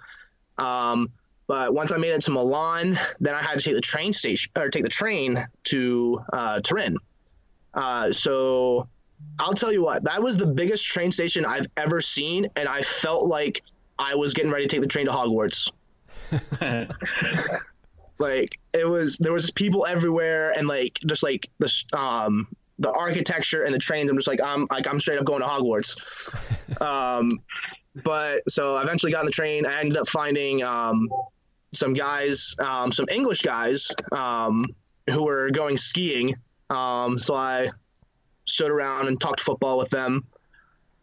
[0.59, 1.11] Um,
[1.47, 4.51] but once I made it to Milan, then I had to take the train station
[4.57, 6.97] or take the train to uh, Turin.
[7.75, 8.89] Uh, so
[9.39, 12.81] I'll tell you what, that was the biggest train station I've ever seen, and I
[12.81, 13.63] felt like
[13.99, 15.71] I was getting ready to take the train to Hogwarts.
[18.19, 23.63] like it was there was people everywhere and like just like the um the architecture
[23.63, 25.97] and the trains i'm just like i'm like i'm straight up going to hogwarts.
[26.81, 27.41] Um
[28.03, 29.65] but so i eventually got on the train.
[29.67, 31.09] I ended up finding um
[31.73, 34.65] some guys um some english guys um
[35.09, 36.35] who were going skiing.
[36.71, 37.69] Um so i
[38.47, 40.25] stood around and talked football with them.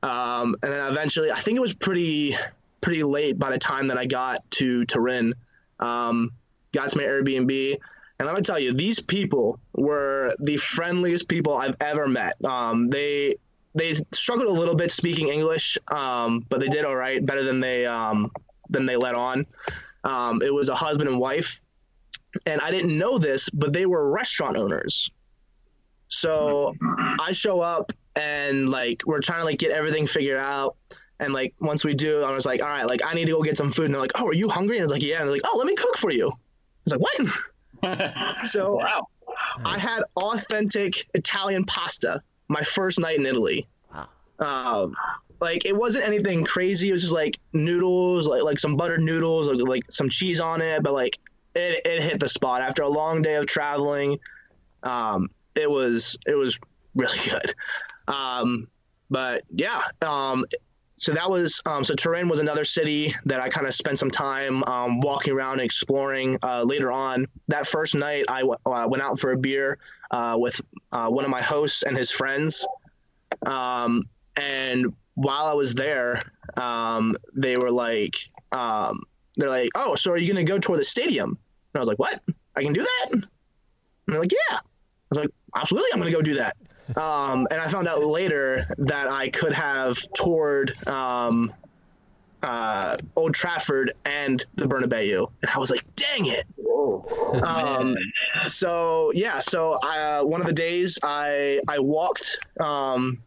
[0.03, 2.35] Um and then eventually i think it was pretty
[2.81, 5.33] pretty late by the time that i got to turin.
[5.79, 6.31] Um
[6.73, 7.77] got to my Airbnb.
[8.21, 12.35] And let me tell you, these people were the friendliest people I've ever met.
[12.45, 13.37] Um, they
[13.73, 17.59] they struggled a little bit speaking English, um, but they did all right, better than
[17.59, 18.31] they um,
[18.69, 19.47] than they let on.
[20.03, 21.61] Um, it was a husband and wife,
[22.45, 25.09] and I didn't know this, but they were restaurant owners.
[26.09, 26.75] So
[27.19, 30.75] I show up and like we're trying to like get everything figured out.
[31.19, 33.41] And like once we do, I was like, all right, like I need to go
[33.41, 33.85] get some food.
[33.85, 34.77] And they're like, oh, are you hungry?
[34.77, 35.21] And I was like, yeah.
[35.21, 36.27] And they're like, oh, let me cook for you.
[36.29, 37.50] I was like, what?
[38.45, 39.07] so Wow.
[39.65, 43.67] I had authentic Italian pasta my first night in Italy.
[43.93, 44.07] Wow.
[44.39, 44.95] Um,
[45.39, 46.89] like it wasn't anything crazy.
[46.89, 50.61] It was just like noodles, like like some buttered noodles, like, like some cheese on
[50.61, 50.83] it.
[50.83, 51.17] But like
[51.55, 54.19] it, it hit the spot after a long day of traveling.
[54.83, 56.59] Um, it was it was
[56.95, 57.55] really good.
[58.07, 58.67] Um,
[59.09, 60.45] but yeah, um,
[61.01, 64.11] so that was um, so Turin was another city that I kind of spent some
[64.11, 66.37] time um, walking around and exploring.
[66.43, 69.79] Uh, later on that first night, I w- uh, went out for a beer
[70.11, 70.61] uh, with
[70.91, 72.67] uh, one of my hosts and his friends.
[73.47, 74.03] Um,
[74.37, 76.21] and while I was there,
[76.55, 78.17] um, they were like,
[78.51, 79.01] um,
[79.37, 81.37] they're like, "Oh, so are you gonna go tour the stadium?" And
[81.73, 82.21] I was like, "What?
[82.55, 83.27] I can do that?" And
[84.05, 84.61] they're like, "Yeah." I
[85.09, 86.55] was like, "Absolutely, I'm gonna go do that."
[86.95, 91.53] Um, and I found out later that I could have toured um,
[92.43, 96.45] uh, Old Trafford and the Bernabeu, and I was like, "Dang it!"
[97.43, 97.95] Um,
[98.47, 103.21] so yeah, so uh, one of the days I I walked um,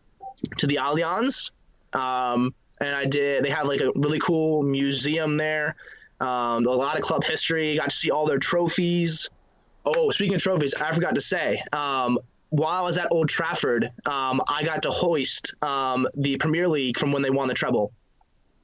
[0.58, 1.50] to the Allianz,
[1.92, 3.44] um, and I did.
[3.44, 5.76] They have like a really cool museum there.
[6.20, 7.76] Um, a lot of club history.
[7.76, 9.30] Got to see all their trophies.
[9.84, 11.62] Oh, speaking of trophies, I forgot to say.
[11.72, 12.18] Um,
[12.50, 16.98] while I was at Old Trafford, um, I got to hoist um, the Premier League
[16.98, 17.92] from when they won the treble.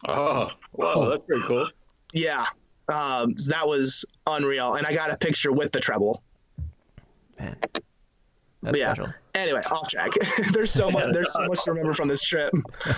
[0.08, 1.68] Oh, wow, that's pretty cool.
[2.12, 2.46] Yeah,
[2.88, 6.22] um, so that was unreal, and I got a picture with the treble.
[7.38, 7.56] Man.
[8.62, 8.92] That's yeah.
[8.92, 9.14] special.
[9.34, 10.12] Anyway, off track.
[10.52, 11.12] there's so much.
[11.12, 12.52] There's so much to remember from this trip.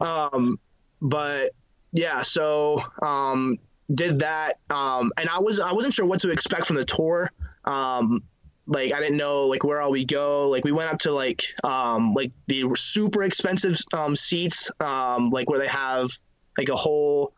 [0.00, 0.58] Um,
[1.00, 1.52] but
[1.92, 3.58] yeah, so um,
[3.94, 7.30] did that, um, and I was I wasn't sure what to expect from the tour.
[7.64, 8.24] Um,
[8.66, 10.48] like I didn't know like where all we go.
[10.48, 15.48] Like we went up to like um, like the super expensive um, seats, um, like
[15.50, 16.10] where they have
[16.56, 17.32] like a whole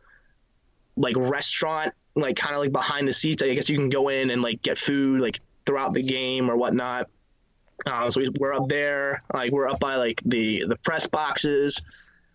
[0.95, 3.43] like restaurant, like kind of like behind the seats.
[3.43, 6.55] I guess you can go in and like get food like throughout the game or
[6.55, 7.09] whatnot.
[7.85, 11.81] Um, so we, we're up there, like we're up by like the the press boxes,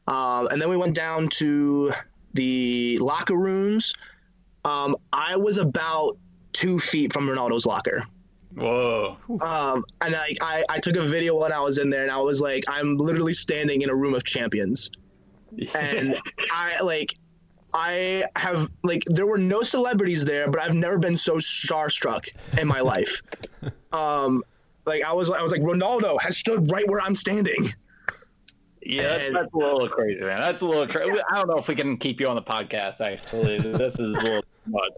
[0.07, 1.93] um, and then we went down to
[2.35, 3.95] the locker rooms.
[4.65, 6.19] Um, I was about
[6.53, 8.05] two feet from Ronaldo's locker.
[8.55, 9.17] Whoa.
[9.41, 12.21] Um, and I, I, I took a video when I was in there, and I
[12.21, 14.91] was like, I'm literally standing in a room of champions,
[15.75, 16.17] and
[16.51, 17.15] I like,
[17.75, 22.69] I have like, there were no celebrities there, but I've never been so starstruck in
[22.69, 23.23] my life.
[23.93, 24.43] um,
[24.85, 27.73] like I was, I was like, Ronaldo has stood right where I'm standing.
[28.85, 30.41] Yeah, that's, that's a little crazy, man.
[30.41, 31.21] That's a little crazy.
[31.31, 33.01] I don't know if we can keep you on the podcast.
[33.01, 34.93] Actually, this is a little too much.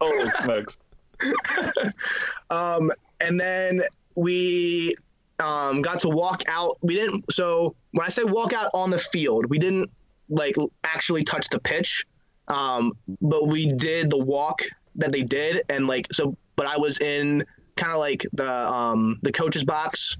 [0.00, 0.78] Holy smokes!
[2.50, 3.82] Um, and then
[4.14, 4.94] we
[5.38, 6.78] um, got to walk out.
[6.82, 7.32] We didn't.
[7.32, 9.90] So when I say walk out on the field, we didn't
[10.28, 12.04] like actually touch the pitch,
[12.48, 14.62] um, but we did the walk
[14.96, 17.44] that they did, and like so but I was in
[17.76, 20.16] kind of like the um, the coach's box,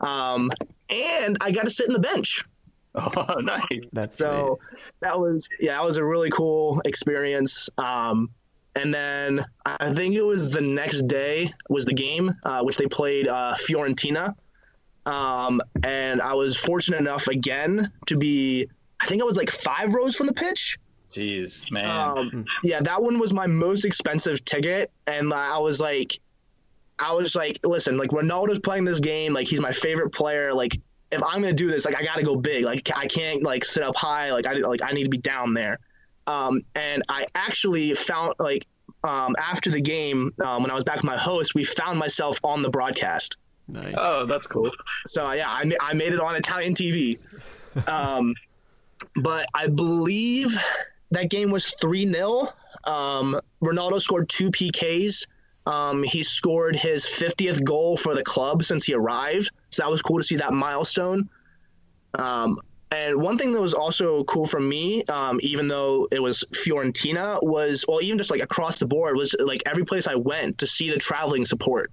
[0.00, 0.50] um,
[0.88, 2.44] and I got to sit in the bench.
[2.94, 3.64] Oh, nice.
[3.94, 4.58] That's So
[5.00, 7.70] that was yeah, that was a really cool experience.
[7.78, 8.28] Um,
[8.74, 12.86] and then I think it was the next day was the game, uh, which they
[12.86, 14.34] played uh, Fiorentina.
[15.04, 18.68] Um, and I was fortunate enough again to be,
[19.00, 20.78] I think I was like five rows from the pitch.
[21.12, 21.88] Jeez, man.
[21.90, 26.18] Um, yeah, that one was my most expensive ticket, and I was like,
[26.98, 30.54] I was like, listen, like Ronaldo's playing this game, like he's my favorite player.
[30.54, 30.80] Like
[31.10, 32.64] if I'm gonna do this, like I gotta go big.
[32.64, 34.32] Like I can't like sit up high.
[34.32, 35.78] Like I like I need to be down there.
[36.26, 38.66] Um, and I actually found like
[39.04, 42.38] um, after the game um, when I was back with my host, we found myself
[42.44, 43.36] on the broadcast.
[43.68, 43.94] nice.
[43.96, 44.70] oh, that's cool.
[45.06, 47.18] So yeah, I, ma- I made it on Italian TV.
[47.86, 48.34] Um,
[49.16, 50.54] but I believe
[51.10, 52.48] that game was 3 0.
[52.84, 55.26] Um, Ronaldo scored two PKs.
[55.64, 59.50] Um, he scored his 50th goal for the club since he arrived.
[59.70, 61.30] So that was cool to see that milestone.
[62.14, 62.58] Um,
[62.92, 67.42] and one thing that was also cool for me, um, even though it was Fiorentina,
[67.42, 70.66] was, well, even just like across the board, was like every place I went to
[70.66, 71.90] see the traveling support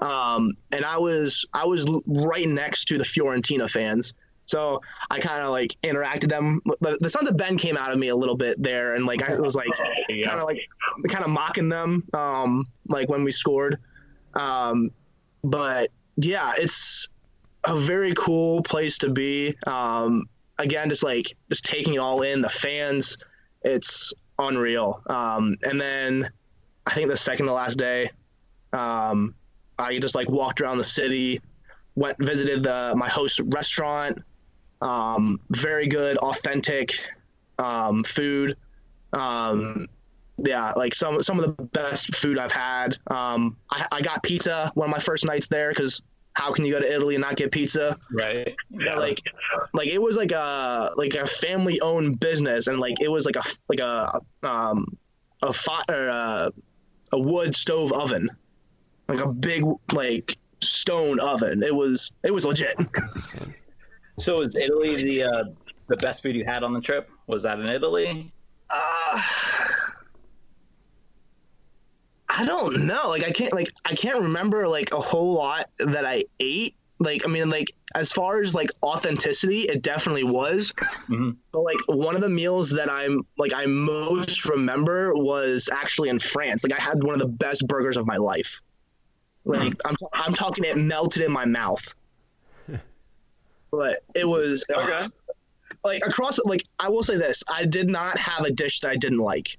[0.00, 4.14] um, and I was I was right next to the Fiorentina fans,
[4.46, 6.60] so I kind of like interacted them.
[6.80, 9.22] The, the Sons of Ben came out of me a little bit there, and like
[9.22, 9.68] I was like
[10.08, 10.60] kind of like
[11.08, 13.78] kind of mocking them, um, like when we scored.
[14.34, 14.90] Um,
[15.44, 17.08] but yeah, it's
[17.64, 19.54] a very cool place to be.
[19.66, 20.24] Um,
[20.58, 23.16] again, just like just taking it all in, the fans,
[23.62, 25.02] it's unreal.
[25.06, 26.30] Um, and then
[26.86, 28.10] I think the second to last day,
[28.72, 29.34] um,
[29.78, 31.40] I just like walked around the city,
[31.94, 34.22] went visited the my host restaurant.
[34.80, 36.98] Um, very good, authentic
[37.58, 38.56] um, food.
[39.12, 39.88] Um,
[40.38, 42.96] yeah, like some some of the best food I've had.
[43.08, 46.02] Um, I, I got pizza one of my first nights there because
[46.34, 47.98] how can you go to Italy and not get pizza?
[48.12, 48.54] Right.
[48.70, 49.20] Yeah, like
[49.74, 53.36] like it was like a like a family owned business and like it was like
[53.36, 54.86] a like a um
[55.42, 56.52] a fi- or a,
[57.12, 58.28] a wood stove oven
[59.08, 62.76] like a big like stone oven it was it was legit
[64.18, 65.44] So is Italy the uh,
[65.88, 67.10] the best food you had on the trip?
[67.26, 68.32] Was that in Italy?
[68.70, 69.22] uh,
[72.34, 73.08] i don't know.
[73.08, 76.74] Like i can't like i can't remember like a whole lot that i ate.
[76.98, 80.72] Like i mean like as far as like authenticity it definitely was.
[81.08, 81.36] Mhm.
[81.52, 86.18] but like one of the meals that i'm like i most remember was actually in
[86.18, 86.62] france.
[86.64, 88.62] Like i had one of the best burgers of my life.
[89.44, 91.94] Like i'm, I'm talking it melted in my mouth.
[93.70, 95.06] But it was Okay.
[95.84, 97.42] like across like i will say this.
[97.52, 99.58] I did not have a dish that i didn't like.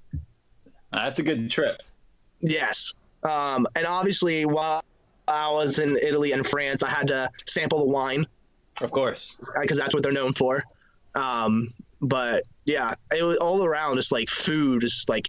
[0.92, 1.82] That's a good trip.
[2.40, 2.92] Yes.
[3.22, 4.82] Um, and obviously, while
[5.26, 8.26] I was in Italy and France, I had to sample the wine
[8.80, 9.38] Of course.
[9.60, 10.62] because that's what they're known for.
[11.14, 15.26] Um, but yeah, it was all around just like food, just like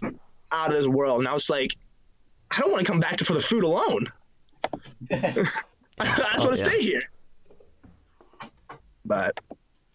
[0.52, 1.20] out of this world.
[1.20, 1.74] And I was like,
[2.50, 4.06] I don't want to come back to for the food alone.
[5.10, 5.50] I just
[5.98, 6.70] Oh, want to yeah.
[6.70, 7.02] stay here.
[9.04, 9.40] But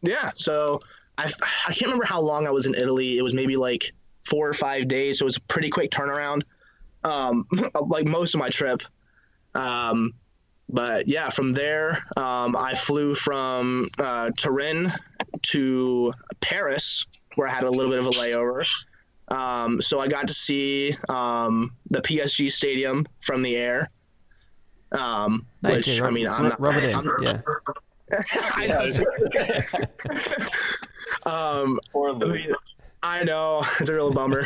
[0.02, 0.80] yeah, so
[1.17, 1.26] I,
[1.67, 3.17] I can't remember how long I was in Italy.
[3.17, 3.91] It was maybe like
[4.26, 5.19] four or five days.
[5.19, 6.43] So it was a pretty quick turnaround.
[7.04, 7.48] Um,
[7.88, 8.82] like most of my trip.
[9.56, 10.14] Um,
[10.70, 14.92] but yeah, from there, um, I flew from uh, Turin
[15.42, 18.66] to Paris, where I had a little bit of a layover.
[19.28, 23.88] Um, so I got to see um, the PSG stadium from the air.
[24.92, 25.78] Um, Nice.
[25.78, 26.96] which yeah, I mean, I'm not, rub it in.
[26.96, 27.42] I'm- yeah.
[28.54, 28.82] I know.
[31.32, 32.54] um, I
[33.04, 34.46] I know it's a real bummer.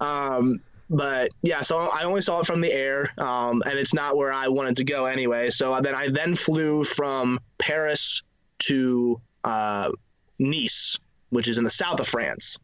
[0.00, 0.60] Um,
[0.92, 4.30] but yeah, so I only saw it from the air, um, and it's not where
[4.30, 5.48] I wanted to go anyway.
[5.48, 8.22] So then I then flew from Paris
[8.60, 9.90] to uh,
[10.38, 10.98] Nice,
[11.30, 12.58] which is in the south of France.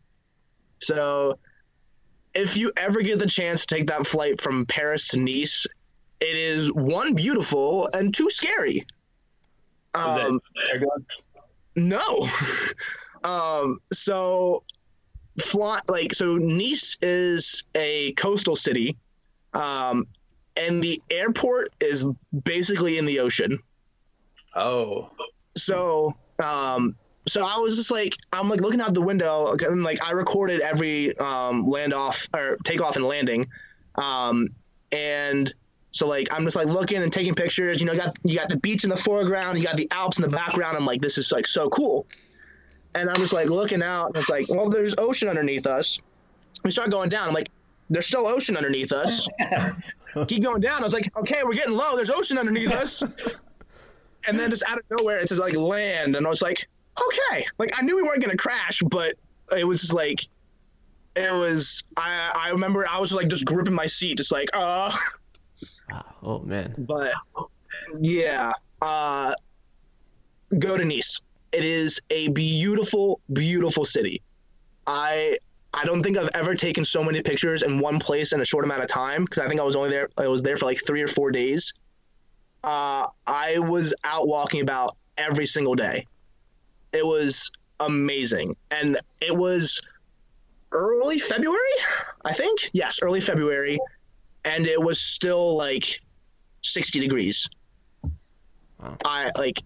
[0.81, 1.39] So
[2.35, 5.67] if you ever get the chance to take that flight from Paris to Nice,
[6.21, 8.85] it is one beautiful and two scary.
[9.95, 11.07] Um, it air gun?
[11.77, 12.29] no.
[13.25, 14.65] um, so
[15.41, 18.97] fly like so Nice is a coastal city.
[19.55, 20.07] Um,
[20.57, 22.07] and the airport is
[22.45, 23.59] basically in the ocean.
[24.55, 25.11] Oh.
[25.57, 26.97] So um
[27.27, 30.61] so I was just like I'm like looking out the window and like I recorded
[30.61, 33.47] every um land off or takeoff and landing.
[33.97, 34.49] Um
[34.93, 35.53] and
[35.91, 37.81] so like I'm just like looking and taking pictures.
[37.81, 40.19] You know, you got you got the beach in the foreground, you got the Alps
[40.19, 40.77] in the background.
[40.77, 42.07] I'm like, this is like so cool.
[42.99, 46.01] And I'm just like looking out, and it's like, well, there's ocean underneath us.
[46.65, 47.29] We start going down.
[47.29, 47.49] I'm like,
[47.89, 49.29] there's still ocean underneath us.
[50.27, 50.81] Keep going down.
[50.81, 51.95] I was like, okay, we're getting low.
[51.95, 53.03] There's ocean underneath us.
[54.27, 56.67] and then just out of nowhere, it says like land, and I was like,
[57.01, 57.47] okay.
[57.59, 59.15] Like I knew we weren't gonna crash, but
[59.57, 60.27] it was just like,
[61.15, 61.85] it was.
[61.97, 64.93] I I remember I was like just gripping my seat, just like, uh.
[66.23, 66.75] Oh man.
[66.77, 67.15] But
[68.01, 69.35] yeah, uh,
[70.59, 71.21] go to Nice.
[71.53, 74.23] It is a beautiful, beautiful city.
[74.87, 75.39] I
[75.73, 78.65] I don't think I've ever taken so many pictures in one place in a short
[78.65, 80.09] amount of time because I think I was only there.
[80.17, 81.73] I was there for like three or four days.
[82.65, 86.07] Uh, I was out walking about every single day.
[86.93, 89.81] It was amazing, and it was
[90.73, 91.59] early February,
[92.25, 92.71] I think.
[92.73, 93.79] Yes, early February,
[94.45, 96.01] and it was still like
[96.63, 97.49] 60 degrees.
[98.81, 98.97] Wow.
[99.05, 99.63] I like,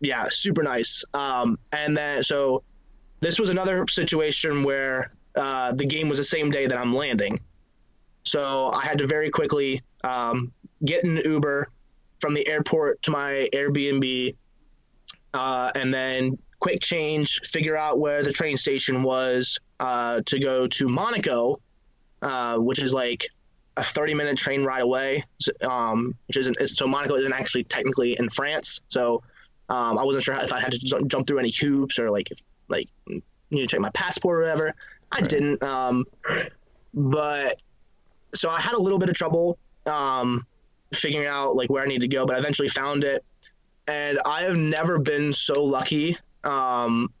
[0.00, 1.04] yeah, super nice.
[1.14, 2.62] Um, and then so
[3.20, 7.40] this was another situation where uh, the game was the same day that I'm landing.
[8.24, 10.52] So I had to very quickly um,
[10.84, 11.68] get an Uber
[12.20, 14.34] from the airport to my Airbnb,
[15.34, 20.66] uh, and then quick change, figure out where the train station was uh, to go
[20.66, 21.60] to Monaco,
[22.22, 23.28] uh, which is like
[23.76, 25.24] a 30 minute train ride away.
[25.62, 28.80] Um, which isn't so Monaco isn't actually technically in France.
[28.88, 29.22] So
[29.68, 32.30] um, I wasn't sure if I had to ju- jump through any hoops or like
[32.30, 34.74] if like you need to check my passport or whatever.
[35.10, 35.62] I didn't.
[35.62, 36.04] Um,
[36.92, 37.60] but
[38.34, 40.46] so I had a little bit of trouble um,
[40.92, 43.24] figuring out like where I need to go, but I eventually found it.
[43.86, 46.16] And I have never been so lucky.
[46.42, 47.12] Um,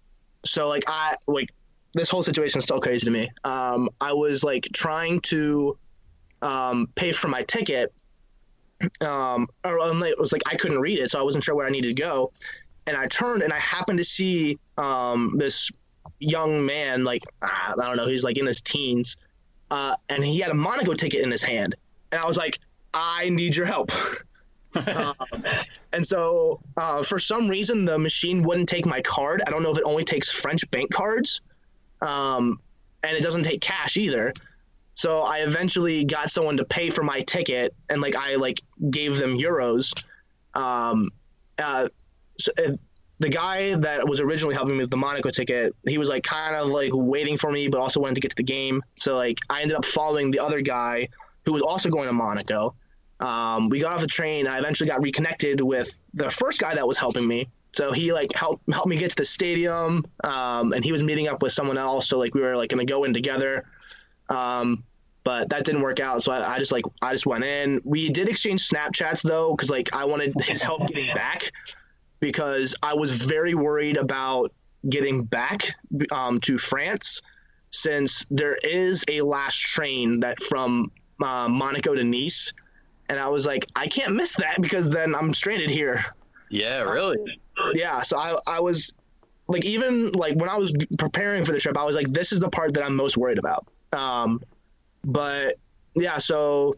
[0.44, 1.50] so like I like
[1.94, 3.30] this whole situation is still crazy to me.
[3.44, 5.78] Um, I was like trying to
[6.42, 7.92] um, pay for my ticket.
[9.00, 11.66] Um, or um, it was like I couldn't read it, so I wasn't sure where
[11.66, 12.32] I needed to go.
[12.86, 15.70] And I turned and I happened to see um, this
[16.18, 19.16] young man, like ah, I don't know, he's like in his teens,
[19.70, 21.74] uh, and he had a Monaco ticket in his hand,
[22.12, 22.58] and I was like,
[22.92, 23.90] I need your help.
[24.74, 25.14] um,
[25.92, 29.42] and so, uh, for some reason, the machine wouldn't take my card.
[29.46, 31.40] I don't know if it only takes French bank cards,
[32.00, 32.60] um,
[33.02, 34.32] and it doesn't take cash either.
[34.94, 39.16] So I eventually got someone to pay for my ticket, and like I like gave
[39.16, 39.92] them euros.
[40.54, 41.10] Um,
[41.58, 41.88] uh,
[42.38, 42.72] so, uh,
[43.20, 46.54] the guy that was originally helping me with the Monaco ticket, he was like kind
[46.56, 48.82] of like waiting for me, but also wanted to get to the game.
[48.96, 51.08] So like I ended up following the other guy
[51.44, 52.74] who was also going to Monaco.
[53.20, 54.46] Um, we got off the train.
[54.46, 57.48] I eventually got reconnected with the first guy that was helping me.
[57.72, 61.26] So he like helped helped me get to the stadium, um, and he was meeting
[61.26, 62.08] up with someone else.
[62.08, 63.64] So like we were like gonna go in together,
[64.28, 64.84] um,
[65.24, 66.22] but that didn't work out.
[66.22, 67.80] So I, I just like I just went in.
[67.84, 71.50] We did exchange Snapchats though, because like I wanted his help getting back,
[72.20, 74.52] because I was very worried about
[74.88, 75.70] getting back
[76.12, 77.22] um, to France,
[77.70, 80.90] since there is a last train that from
[81.22, 82.52] uh, Monaco to Nice,
[83.08, 86.04] and I was like I can't miss that because then I'm stranded here
[86.50, 87.16] Yeah, really.
[87.74, 88.92] yeah so i i was
[89.46, 92.40] like even like when i was preparing for the trip i was like this is
[92.40, 94.40] the part that i'm most worried about um
[95.04, 95.56] but
[95.94, 96.74] yeah so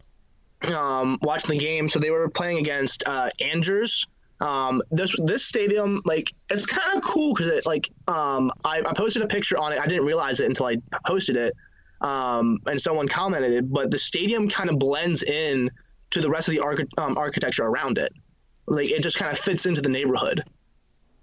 [0.74, 4.06] um watching the game so they were playing against uh Angers
[4.40, 8.92] um this this stadium like it's kind of cool because it like um I, I
[8.92, 10.76] posted a picture on it i didn't realize it until i
[11.06, 11.54] posted it
[12.02, 15.70] um and someone commented it but the stadium kind of blends in
[16.10, 18.12] to the rest of the archi- um, architecture around it
[18.66, 20.42] like it just kind of fits into the neighborhood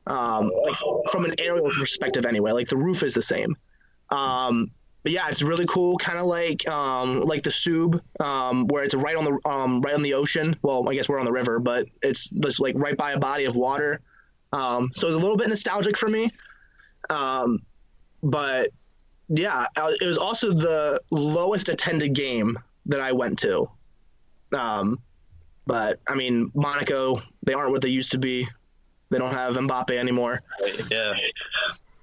[0.07, 0.75] um, like
[1.09, 2.51] from an aerial perspective anyway.
[2.51, 3.55] Like the roof is the same.
[4.09, 4.71] Um,
[5.03, 8.95] but yeah, it's really cool, kind of like um, like the Sub, um, where it's
[8.95, 10.55] right on the um, right on the ocean.
[10.61, 13.43] Well, I guess we're on the river, but it's just like right by a body
[13.43, 13.99] of water.
[14.53, 16.31] Um, so it's a little bit nostalgic for me.
[17.09, 17.59] Um,
[18.21, 18.69] but
[19.27, 23.69] yeah, uh, it was also the lowest attended game that I went to.
[24.53, 24.99] Um,
[25.65, 28.47] but I mean, Monaco, they aren't what they used to be.
[29.09, 30.41] They don't have Mbappe anymore.
[30.89, 31.13] Yeah.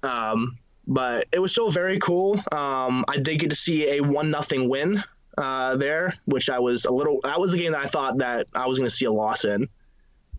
[0.02, 2.40] Um, but it was still very cool.
[2.52, 5.02] Um, I did get to see a one nothing win
[5.38, 7.20] uh, there, which I was a little.
[7.22, 9.44] That was the game that I thought that I was going to see a loss
[9.44, 9.68] in.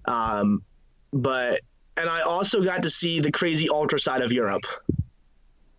[0.05, 0.63] Um,
[1.13, 1.61] but
[1.97, 4.63] and I also got to see the crazy ultra side of Europe.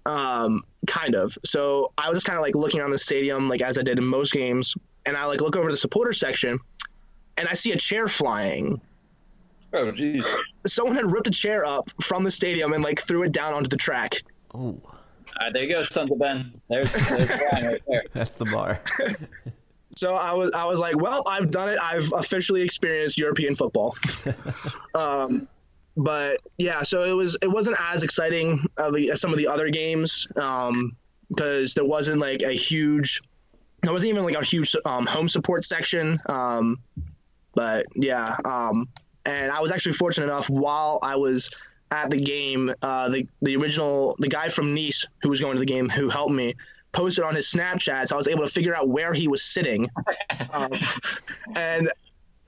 [0.05, 1.37] Um, kind of.
[1.45, 3.99] So I was just kind of like looking around the stadium, like as I did
[3.99, 4.75] in most games,
[5.07, 6.59] and I like look over the supporter section,
[7.37, 8.81] and I see a chair flying
[9.75, 10.27] Oh, jeez.
[10.67, 13.69] someone had ripped a chair up from the stadium and like threw it down onto
[13.69, 14.23] the track.
[14.55, 14.83] Oh, All
[15.41, 16.61] right, there you go, Sons of Ben.
[16.69, 18.05] There's, there's Brian right there.
[18.13, 18.81] that's the bar.
[19.97, 21.79] So I was I was like, well, I've done it.
[21.81, 23.95] I've officially experienced European football.
[24.95, 25.49] um,
[25.97, 30.27] but yeah, so it was it wasn't as exciting as some of the other games
[31.29, 33.21] because there wasn't like a huge
[33.83, 36.19] there wasn't even like a huge um, home support section.
[36.27, 36.79] Um,
[37.55, 38.89] but yeah, um,
[39.27, 41.51] and I was actually fortunate enough while I was
[41.93, 45.61] at the game, uh, the the original the guy from Nice who was going to
[45.61, 46.55] the game who helped me
[46.93, 49.89] posted on his Snapchat, so I was able to figure out where he was sitting.
[50.53, 50.73] um,
[51.55, 51.91] and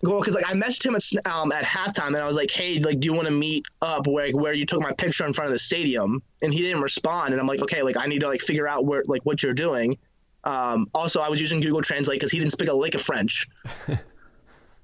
[0.03, 2.79] well, because like I messaged him at um, at halftime, and I was like, "Hey,
[2.79, 5.47] like, do you want to meet up where where you took my picture in front
[5.47, 8.29] of the stadium?" And he didn't respond, and I'm like, "Okay, like I need to
[8.29, 9.99] like figure out where like what you're doing."
[10.45, 13.47] Um, also, I was using Google Translate because he didn't speak a lick of French.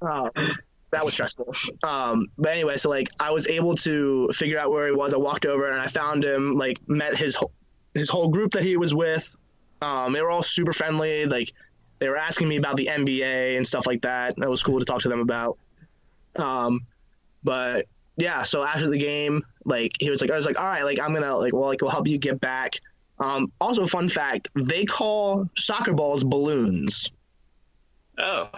[0.03, 0.31] uh,
[0.91, 1.55] that was stressful.
[1.83, 5.15] Um, but anyway, so like I was able to figure out where he was.
[5.15, 6.57] I walked over and I found him.
[6.57, 7.53] Like met his whole
[7.95, 9.37] his whole group that he was with.
[9.83, 11.27] Um, they were all super friendly.
[11.27, 11.53] Like
[11.99, 14.35] they were asking me about the NBA and stuff like that.
[14.37, 15.59] That was cool to talk to them about.
[16.37, 16.87] Um,
[17.43, 17.87] but
[18.17, 20.99] yeah, so after the game, like he was like, I was like, all right, like
[20.99, 22.81] I'm gonna like, well, like we'll help you get back.
[23.19, 27.11] Um, also, fun fact: they call soccer balls balloons.
[28.21, 28.51] Oh,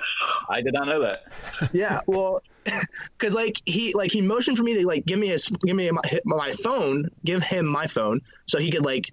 [0.48, 1.24] I did not know that.
[1.72, 2.42] yeah, well,
[3.18, 5.90] because like he like he motioned for me to like give me his give me
[5.90, 9.12] my, my phone, give him my phone, so he could like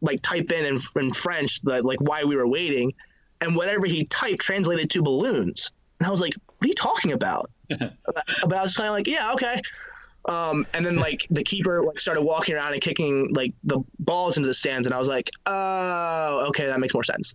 [0.00, 2.92] like type in in, in French that like why we were waiting,
[3.40, 7.12] and whatever he typed translated to balloons, and I was like, what are you talking
[7.12, 7.50] about?
[7.68, 9.60] but I was kind of like, yeah, okay.
[10.26, 14.36] Um, and then like the keeper like started walking around and kicking like the balls
[14.36, 17.34] into the stands, and I was like, oh, okay, that makes more sense.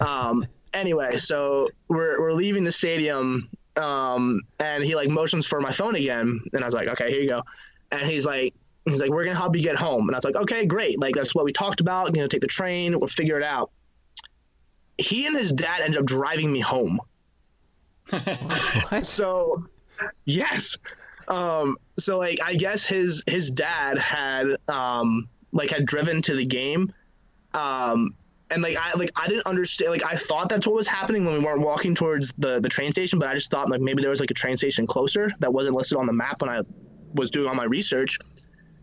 [0.00, 5.72] Um, anyway, so we're we're leaving the stadium, um, and he like motions for my
[5.72, 7.42] phone again, and I was like, okay, here you go.
[7.92, 8.54] And he's like,
[8.84, 11.14] he's like, we're gonna help you get home, and I was like, okay, great, like
[11.14, 12.14] that's what we talked about.
[12.14, 13.70] You know, take the train, we'll figure it out.
[14.98, 17.00] He and his dad ended up driving me home.
[18.10, 19.04] What?
[19.04, 19.64] So,
[20.24, 20.76] yes.
[21.28, 26.44] Um, so like I guess his his dad had um like had driven to the
[26.44, 26.92] game.
[27.54, 28.14] Um
[28.50, 31.34] and like I like I didn't understand like I thought that's what was happening when
[31.34, 34.10] we weren't walking towards the the train station, but I just thought like maybe there
[34.10, 36.62] was like a train station closer that wasn't listed on the map when I
[37.14, 38.18] was doing all my research.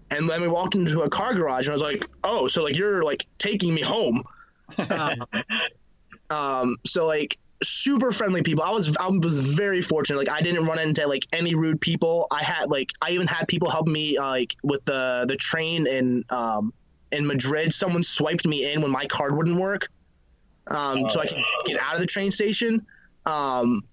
[0.09, 2.77] And then we walked into a car garage and I was like, "Oh, so like
[2.77, 4.23] you're like taking me home."
[4.89, 5.25] um,
[6.29, 8.63] um, so like super friendly people.
[8.63, 10.17] I was I was very fortunate.
[10.17, 12.27] Like I didn't run into like any rude people.
[12.31, 15.87] I had like I even had people help me uh, like with the the train
[15.87, 16.73] and um
[17.11, 17.73] in Madrid.
[17.73, 19.87] Someone swiped me in when my card wouldn't work,
[20.67, 22.85] um, so I could get out of the train station.
[23.25, 23.83] Um,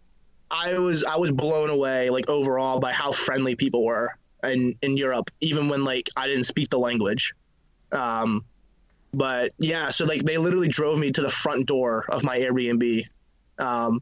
[0.50, 4.96] I was I was blown away like overall by how friendly people were in in
[4.96, 7.34] Europe, even when like I didn't speak the language.
[7.92, 8.44] Um,
[9.12, 13.06] but yeah, so like they literally drove me to the front door of my Airbnb.
[13.58, 14.00] Um,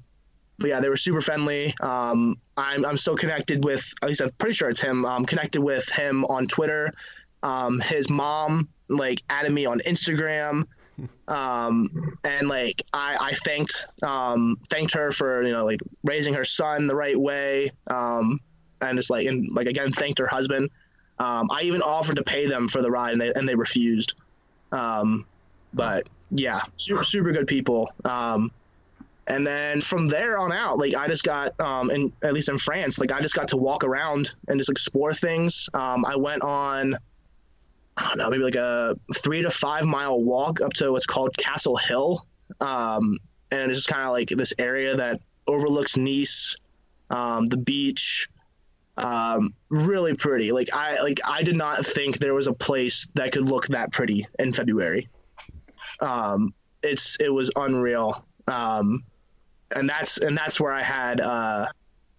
[0.58, 1.74] but yeah, they were super friendly.
[1.80, 5.04] Um, I'm I'm still connected with at least I'm pretty sure it's him.
[5.04, 6.92] I'm connected with him on Twitter.
[7.42, 10.66] Um, his mom like added me on Instagram.
[11.26, 16.44] Um, and like I, I thanked um, thanked her for you know like raising her
[16.44, 17.70] son the right way.
[17.86, 18.40] Um,
[18.80, 20.70] and just like and like again thanked her husband.
[21.18, 24.14] Um, I even offered to pay them for the ride and they and they refused.
[24.72, 25.26] Um,
[25.72, 27.92] but yeah, super super good people.
[28.04, 28.50] Um,
[29.26, 32.58] and then from there on out, like I just got um, in at least in
[32.58, 35.68] France, like I just got to walk around and just explore things.
[35.74, 36.96] Um, I went on.
[37.96, 41.36] I don't know, maybe like a three to five mile walk up to what's called
[41.36, 42.26] Castle Hill.
[42.60, 43.18] Um,
[43.50, 46.56] and it's just kind of like this area that overlooks Nice,
[47.10, 48.28] um, the beach,
[48.96, 50.52] um, really pretty.
[50.52, 53.92] Like I like I did not think there was a place that could look that
[53.92, 55.08] pretty in February.
[56.00, 58.26] Um, it's it was unreal.
[58.46, 59.04] Um,
[59.74, 61.66] and that's and that's where I had uh,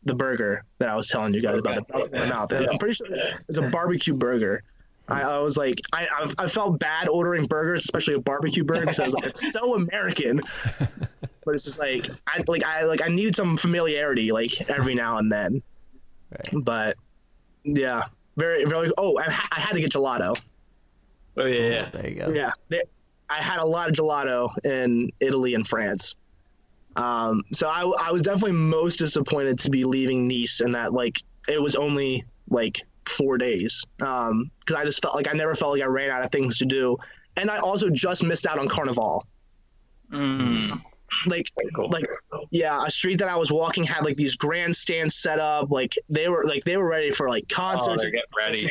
[0.03, 1.87] the burger that I was telling you guys about.
[1.87, 2.51] The melt in my mouth.
[2.51, 3.07] I'm pretty sure
[3.47, 4.63] it's a barbecue burger.
[5.07, 8.81] I, I was like, I, I I felt bad ordering burgers, especially a barbecue burger,
[8.81, 10.41] because I was like, it's so American.
[11.45, 15.17] but it's just like I like I like I need some familiarity like every now
[15.17, 15.61] and then.
[16.31, 16.63] Right.
[16.63, 16.97] But
[17.63, 18.03] yeah,
[18.37, 18.91] very very.
[18.97, 20.37] Oh, I, ha- I had to get gelato.
[21.35, 21.89] Oh yeah, yeah.
[21.89, 22.29] There you go.
[22.29, 22.83] Yeah, they,
[23.29, 26.15] I had a lot of gelato in Italy and France.
[26.95, 31.23] Um, so I, I was definitely most disappointed to be leaving Nice and that like
[31.47, 35.73] it was only like four days Um because I just felt like I never felt
[35.73, 36.97] like I ran out of things to do,
[37.37, 39.25] and I also just missed out on Carnival.
[40.11, 40.81] Mm.
[41.27, 41.89] Like cool.
[41.89, 42.05] like
[42.49, 45.69] yeah, a street that I was walking had like these grandstands set up.
[45.71, 48.01] Like they were like they were ready for like Oh, concerts.
[48.03, 48.69] they're getting ready.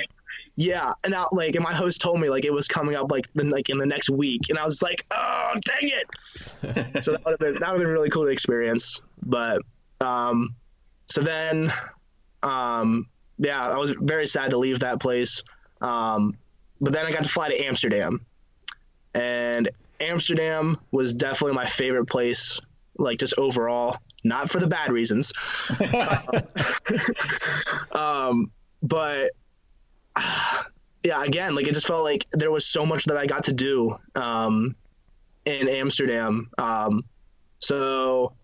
[0.57, 3.33] Yeah, and now like and my host told me like it was coming up like
[3.35, 7.03] the, like in the next week, and I was like, oh dang it!
[7.05, 9.01] so that would have been that would have been really cool to experience.
[9.23, 9.63] But
[10.01, 10.55] um,
[11.07, 11.73] so then
[12.43, 13.07] um,
[13.43, 15.43] yeah, I was very sad to leave that place.
[15.81, 16.37] Um,
[16.81, 18.25] but then I got to fly to Amsterdam,
[19.15, 19.69] and
[20.01, 22.61] Amsterdam was definitely my favorite place,
[22.99, 25.33] like just overall, not for the bad reasons.
[27.93, 28.51] um,
[28.83, 29.33] but
[31.05, 33.53] yeah, again, like it just felt like there was so much that I got to
[33.53, 34.77] do um,
[35.45, 36.51] in Amsterdam.
[36.59, 37.05] Um,
[37.59, 38.35] so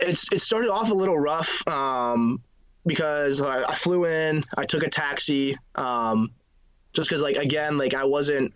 [0.00, 2.42] it's it started off a little rough um,
[2.86, 6.30] because I, I flew in, I took a taxi, um,
[6.92, 8.54] just because like again, like I wasn't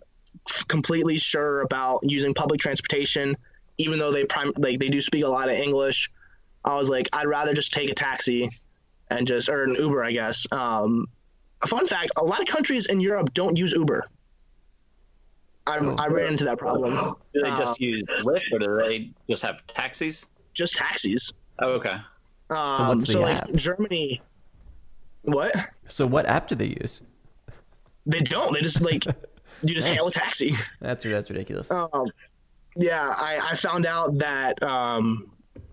[0.49, 3.35] f- completely sure about using public transportation,
[3.77, 6.09] even though they prime like they do speak a lot of English.
[6.63, 8.49] I was like, I'd rather just take a taxi
[9.09, 10.45] and just or an Uber, I guess.
[10.51, 11.07] Um,
[11.61, 14.05] a fun fact: a lot of countries in Europe don't use Uber.
[15.67, 15.95] I, Oh.
[15.99, 17.15] I ran into that problem.
[17.33, 20.25] Do they Uh, just use Lyft or do they just have taxis?
[20.53, 21.31] just taxis.
[21.59, 21.95] Oh, okay.
[22.51, 23.55] Um, what's the so like?
[23.55, 24.21] Germany,
[25.23, 25.55] what?
[25.87, 27.01] So what app do they use?
[28.05, 28.53] They don't.
[28.53, 29.05] They just like
[29.63, 30.55] you just hail a taxi.
[30.79, 31.71] That's that's ridiculous.
[31.71, 32.11] Um,
[32.75, 35.31] yeah, I, I found out that um,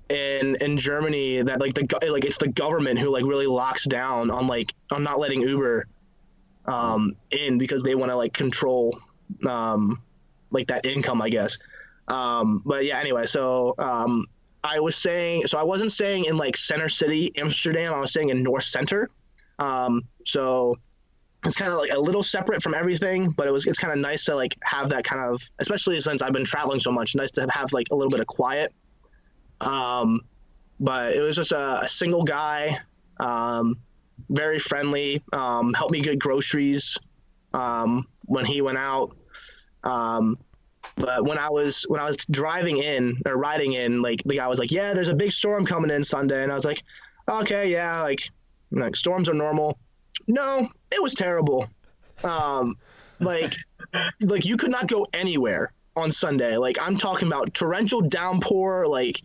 [0.08, 4.30] in in Germany that like the like it's the government who like really locks down
[4.30, 5.86] on like on not letting Uber
[6.66, 8.98] um, in because they want to like control
[9.46, 10.00] um,
[10.50, 11.58] like that income, I guess.
[12.08, 14.26] Um, but yeah, anyway, so um,
[14.64, 17.94] I was saying, so I wasn't saying in like center city Amsterdam.
[17.94, 19.08] I was saying in North Center.
[19.58, 20.76] Um, so
[21.44, 23.98] it's kind of like a little separate from everything, but it was it's kind of
[23.98, 27.30] nice to like have that kind of, especially since I've been traveling so much, nice
[27.32, 28.72] to have like a little bit of quiet.
[29.60, 30.20] Um,
[30.80, 32.78] but it was just a, a single guy,
[33.20, 33.76] um,
[34.28, 36.98] very friendly, um, helped me get groceries
[37.54, 39.16] um, when he went out.
[39.84, 40.38] Um,
[40.96, 44.46] but when I was when I was driving in or riding in, like the guy
[44.48, 46.82] was like, "Yeah, there's a big storm coming in Sunday," and I was like,
[47.28, 48.30] "Okay, yeah, like
[48.70, 49.78] like storms are normal."
[50.26, 51.68] No, it was terrible.
[52.24, 52.76] Um,
[53.20, 53.54] like
[54.20, 56.56] like you could not go anywhere on Sunday.
[56.56, 59.22] Like I'm talking about torrential downpour, like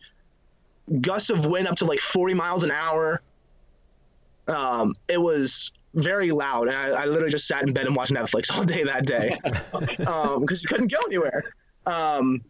[1.01, 3.21] gusts of wind up to like 40 miles an hour.
[4.47, 8.11] Um, it was very loud, and I, I literally just sat in bed and watched
[8.11, 9.37] Netflix all day that day
[9.97, 11.43] because you couldn't go anywhere.
[11.85, 12.41] Um,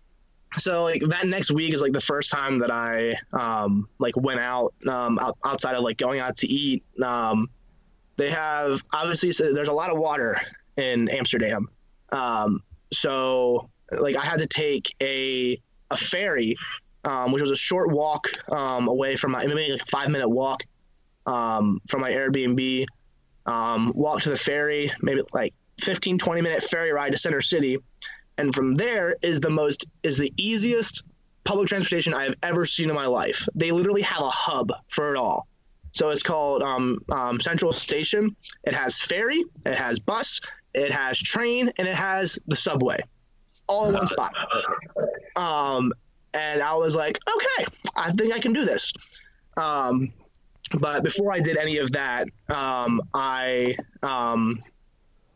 [0.57, 4.39] so like that next week is like the first time that I um, like went
[4.39, 6.83] out, um, out outside of like going out to eat.
[7.01, 7.49] Um,
[8.17, 10.39] they have obviously so there's a lot of water
[10.77, 11.67] in Amsterdam,
[12.11, 16.55] um, so like I had to take a a ferry,
[17.03, 20.29] um, which was a short walk um, away from my maybe like a five minute
[20.29, 20.63] walk
[21.25, 22.85] um, from my Airbnb.
[23.45, 27.77] Um, walk to the ferry, maybe like 15 20 minute ferry ride to Center City,
[28.37, 31.03] and from there is the most is the easiest
[31.43, 33.47] public transportation I have ever seen in my life.
[33.53, 35.47] They literally have a hub for it all.
[35.91, 38.35] So it's called um, um, Central Station.
[38.63, 40.41] It has ferry, it has bus,
[40.73, 42.99] it has train, and it has the subway,
[43.67, 44.33] all in one spot.
[45.35, 45.93] Um,
[46.33, 47.65] and I was like, okay,
[47.95, 48.91] I think I can do this.
[49.55, 50.11] Um,
[50.79, 54.61] but before I did any of that, um, I um,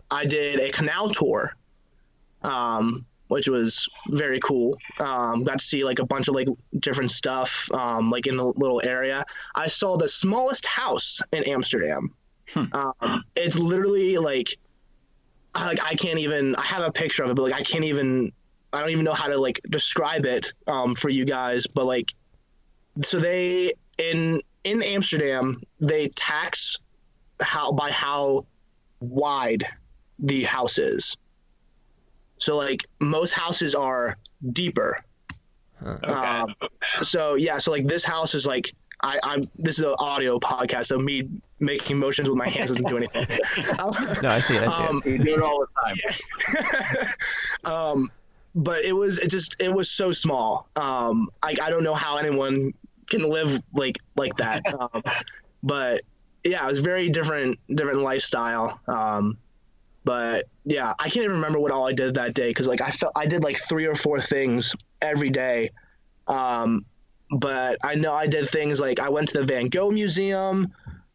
[0.10, 1.56] I did a canal tour,
[2.44, 4.78] um, which was very cool.
[5.00, 6.48] Um, got to see like a bunch of like
[6.80, 9.24] different stuff, um, like in the little area.
[9.56, 12.14] I saw the smallest house in Amsterdam.
[12.56, 14.58] Um, it's literally like,
[15.54, 16.56] I- like I can't even.
[16.56, 18.32] I have a picture of it, but like I can't even.
[18.74, 21.68] I don't even know how to like describe it um, for you guys.
[21.68, 22.14] But like,
[23.02, 26.78] so they in in Amsterdam they tax
[27.42, 28.46] how by how
[29.00, 29.66] wide
[30.20, 31.16] the house is.
[32.40, 34.18] So like most houses are
[34.52, 34.98] deeper.
[35.84, 36.08] Okay.
[36.08, 36.54] Um,
[37.02, 40.88] so yeah, so like this house is like I, I'm this is an audio podcast,
[40.88, 43.28] so me making motions with my hands doesn't do anything.
[44.24, 44.64] No, I see it.
[44.64, 47.08] I see Um, you do it all the time.
[47.74, 48.12] um,
[48.56, 50.68] but it was it just it was so small.
[50.76, 52.74] Um, I I don't know how anyone
[53.10, 54.62] can live like like that.
[54.80, 55.04] Um,
[55.64, 56.04] but
[56.44, 58.80] yeah, it was very different different lifestyle.
[58.88, 59.38] Um,
[60.04, 62.92] but yeah, I can't even remember what all I did that day because like I
[62.92, 65.72] felt I did like three or four things every day.
[66.28, 66.86] Um,
[67.32, 70.74] but I know I did things like I went to the Van Gogh Museum,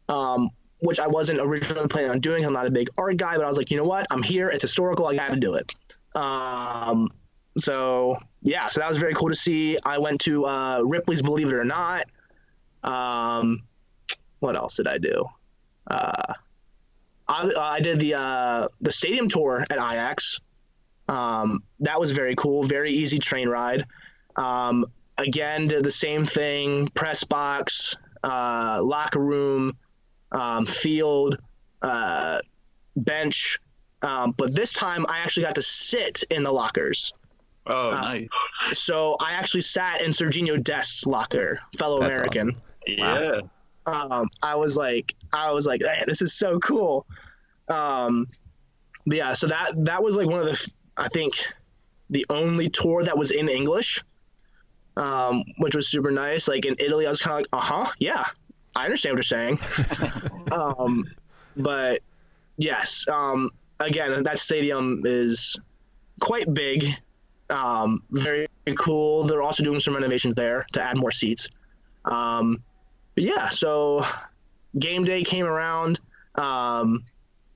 [0.09, 2.45] um, which I wasn't originally planning on doing.
[2.45, 4.05] I'm not a big art guy, but I was like, you know what?
[4.11, 4.49] I'm here.
[4.49, 5.07] It's historical.
[5.07, 5.73] I got to do it.
[6.15, 7.09] Um,
[7.57, 9.77] so yeah, so that was very cool to see.
[9.85, 12.05] I went to uh, Ripley's Believe It or Not.
[12.83, 13.63] Um,
[14.39, 15.25] what else did I do?
[15.89, 16.33] Uh,
[17.27, 20.41] I, I did the uh, the stadium tour at Ajax.
[21.07, 22.63] Um, that was very cool.
[22.63, 23.85] Very easy train ride.
[24.35, 24.85] Um,
[25.17, 29.77] again, did the same thing: press box, uh, locker room,
[30.33, 31.37] um, field,
[31.81, 32.39] uh,
[32.97, 33.59] bench.
[34.01, 37.13] Um, but this time, I actually got to sit in the lockers.
[37.65, 38.27] Oh, Uh, nice.
[38.73, 42.61] So I actually sat in Sergiño Dest's locker, fellow That's American.
[42.87, 43.41] Yeah.
[43.85, 47.05] um, I was like, I was like, "Hey, this is so cool.
[47.69, 48.27] Um,
[49.05, 51.35] but yeah, so that that was like one of the, I think,
[52.09, 54.01] the only tour that was in English,
[54.97, 56.47] um, which was super nice.
[56.47, 58.25] Like in Italy, I was kind of like, uh huh, yeah,
[58.75, 59.59] I understand what you're saying.
[60.51, 61.05] um,
[61.57, 62.01] but
[62.57, 65.57] yes, um, again, that stadium is
[66.19, 66.85] quite big,
[67.53, 68.47] um, very
[68.77, 69.23] cool.
[69.23, 71.49] They're also doing some renovations there to add more seats.
[72.05, 72.63] Um,
[73.15, 74.05] but yeah, so
[74.79, 75.99] game day came around,
[76.35, 77.03] um,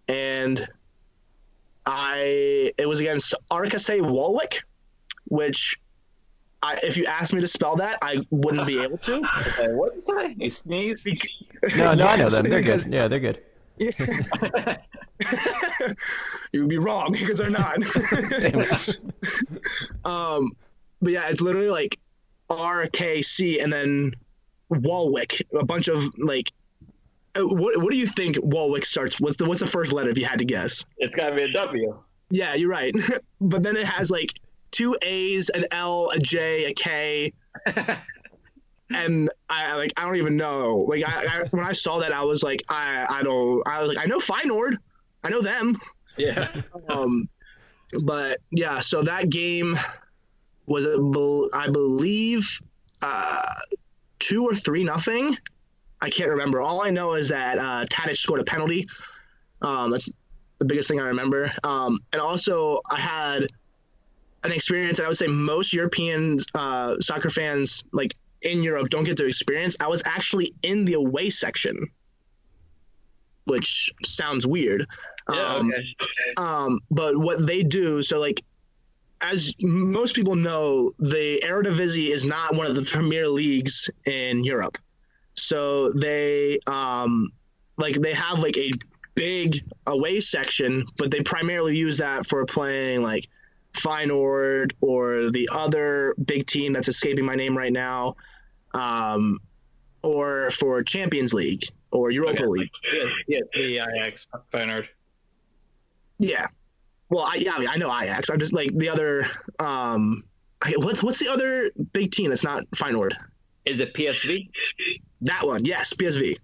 [0.08, 0.68] and
[1.86, 4.62] I it was against RKC Waalwijk,
[5.26, 5.80] which
[6.62, 9.16] I, if you asked me to spell that, I wouldn't be able to.
[9.16, 10.40] Okay, what is that?
[10.40, 11.06] You sneeze?
[11.76, 12.48] No, no, I know them.
[12.48, 12.86] They're good.
[12.94, 13.42] Yeah, they're good.
[16.52, 17.78] you would be wrong because they're not.
[20.06, 20.52] Um,
[21.02, 22.00] but yeah, it's literally like
[22.50, 24.14] RKC and then
[24.72, 26.52] Waalwijk, a bunch of like.
[27.38, 29.20] uh, What, what do you think Waalwijk starts?
[29.20, 30.86] What's the what's the first letter if you had to guess?
[30.98, 32.00] It's got to be a W.
[32.30, 32.94] Yeah, you're right.
[33.42, 34.32] but then it has like
[34.72, 37.34] two A's, an L, a J, a K,
[38.90, 40.86] and I like I don't even know.
[40.88, 43.68] Like I, I when I saw that, I was like, I I don't.
[43.68, 44.78] I was like, I know Feyenoord,
[45.24, 45.80] I know them.
[46.18, 46.50] Yeah.
[46.90, 47.30] Um,
[48.04, 49.78] but yeah, so that game
[50.66, 50.86] was
[51.54, 52.60] I believe
[53.02, 53.54] uh,
[54.20, 55.38] two or three nothing.
[56.02, 56.62] I can't remember.
[56.62, 58.88] All I know is that uh, Tadic scored a penalty.
[59.62, 60.10] Um, that's
[60.60, 61.52] the biggest thing I remember.
[61.64, 63.48] Um, and also, I had
[64.44, 69.04] an experience that I would say most European uh, soccer fans, like in Europe, don't
[69.04, 69.76] get to experience.
[69.80, 71.88] I was actually in the away section,
[73.46, 74.86] which sounds weird.
[75.32, 75.56] Yeah.
[75.56, 76.34] Um, okay.
[76.38, 78.44] um, but what they do, so like,
[79.20, 84.78] as most people know, the Eredivisie is not one of the premier leagues in Europe.
[85.34, 87.32] So they, um,
[87.78, 88.72] like, they have like a
[89.16, 93.28] big away section, but they primarily use that for playing like
[93.74, 98.16] Feyenoord or the other big team that's escaping my name right now,
[98.78, 99.40] um,
[100.04, 102.46] or for Champions League or Europa Okay.
[102.46, 102.72] League.
[102.94, 104.88] Yeah, yeah, the Ajax Feyenoord.
[106.20, 106.46] Yeah.
[107.10, 108.30] Well, I yeah, I, know Ajax.
[108.30, 109.28] I'm just like the other.
[109.60, 110.24] Um,
[110.78, 113.14] what's what's the other big team that's not Feyenoord?
[113.66, 114.50] Is it PSV?
[115.22, 116.38] That one, yes, PSV.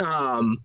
[0.00, 0.58] Um,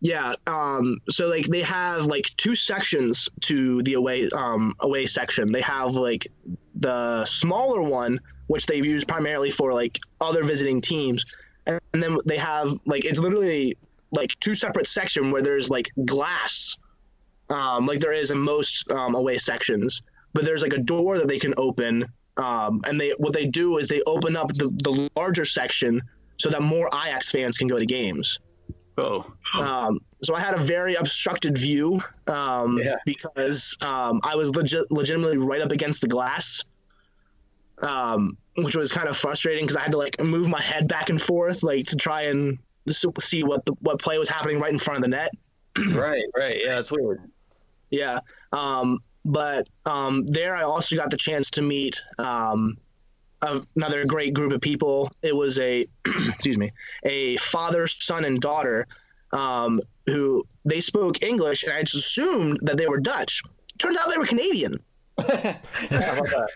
[0.00, 0.34] yeah.
[0.46, 5.50] Um, so like they have like two sections to the away um away section.
[5.52, 6.26] They have like
[6.74, 11.24] the smaller one, which they use primarily for like other visiting teams,
[11.66, 13.76] and then they have like it's literally
[14.10, 16.76] like two separate section where there's like glass,
[17.50, 20.02] um, like there is in most um, away sections.
[20.34, 22.04] But there's like a door that they can open,
[22.36, 26.02] um, and they what they do is they open up the, the larger section
[26.36, 28.38] so that more Ajax fans can go to games.
[28.98, 29.24] Oh.
[29.58, 32.96] Um, so I had a very obstructed view um, Yeah.
[33.06, 36.64] because um, I was legit, legitimately right up against the glass,
[37.82, 41.10] um, which was kind of frustrating because I had to like move my head back
[41.10, 42.58] and forth like to try and
[43.20, 45.30] see what the what play was happening right in front of the net.
[45.92, 46.60] right, right.
[46.64, 47.20] Yeah, it's weird.
[47.90, 48.20] Yeah.
[48.52, 52.78] Um, but um, there, I also got the chance to meet um,
[53.42, 55.12] a- another great group of people.
[55.22, 56.70] It was a, excuse me,
[57.04, 58.86] a father, son, and daughter
[59.32, 63.42] um, who they spoke English, and I just assumed that they were Dutch.
[63.78, 64.80] Turns out they were Canadian.
[65.18, 66.48] How about that?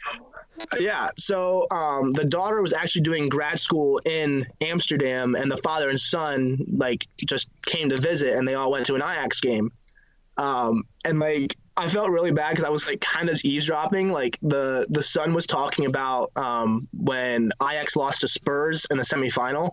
[0.78, 1.08] Yeah.
[1.18, 5.98] So um, the daughter was actually doing grad school in Amsterdam, and the father and
[5.98, 9.72] son like just came to visit, and they all went to an Ajax game.
[10.36, 14.10] Um, and like I felt really bad because I was like kind of eavesdropping.
[14.10, 19.04] Like the the son was talking about um, when Ajax lost to Spurs in the
[19.04, 19.72] semifinal,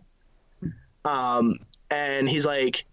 [1.06, 1.56] um,
[1.92, 2.86] and he's like,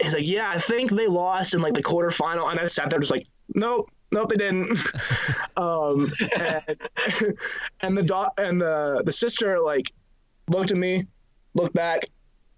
[0.00, 2.98] he's like, yeah, I think they lost in like the quarterfinal, and I sat there
[2.98, 4.78] just like, nope, nope, they didn't.
[5.56, 7.36] um, and,
[7.80, 9.92] and the dot and the the sister like
[10.48, 11.06] looked at me,
[11.54, 12.06] looked back,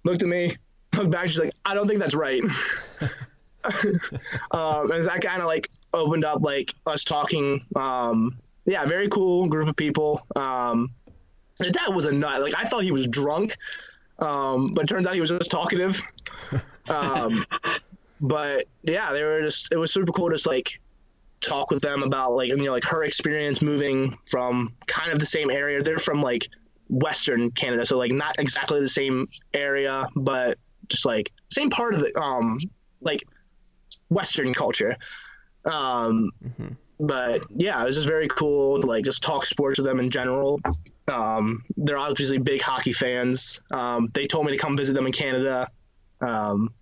[0.05, 0.57] looked at me,
[0.97, 1.29] looked back.
[1.29, 2.43] She's like, I don't think that's right.
[4.51, 7.65] um, and that kind of like opened up like us talking.
[7.77, 10.27] Um, yeah, very cool group of people.
[10.37, 10.91] Um,
[11.61, 12.41] his dad was a nut.
[12.41, 13.57] Like I thought he was drunk,
[14.19, 16.01] um, but turns out he was just talkative.
[16.89, 17.47] Um,
[18.21, 19.73] but yeah, they were just.
[19.73, 20.81] It was super cool just like
[21.43, 25.27] talk with them about like you know like her experience moving from kind of the
[25.27, 25.83] same area.
[25.83, 26.49] They're from like
[26.89, 32.01] Western Canada, so like not exactly the same area, but just like same part of
[32.01, 32.59] the um
[33.01, 33.23] like
[34.09, 34.97] Western culture.
[35.65, 36.77] Um, Mhm.
[37.01, 40.11] but yeah, it was just very cool to like just talk sports with them in
[40.11, 40.61] general.
[41.13, 43.61] Um, they're obviously big hockey fans.
[43.73, 45.69] Um, they told me to come visit them in Canada.
[46.21, 46.73] Um,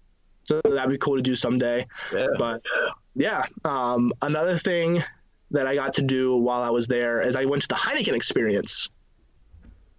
[0.45, 1.87] so that'd be cool to do someday.
[2.13, 2.27] Yeah.
[2.39, 2.61] But
[3.15, 5.03] yeah, um, another thing
[5.51, 8.15] that I got to do while I was there is I went to the Heineken
[8.15, 8.89] experience.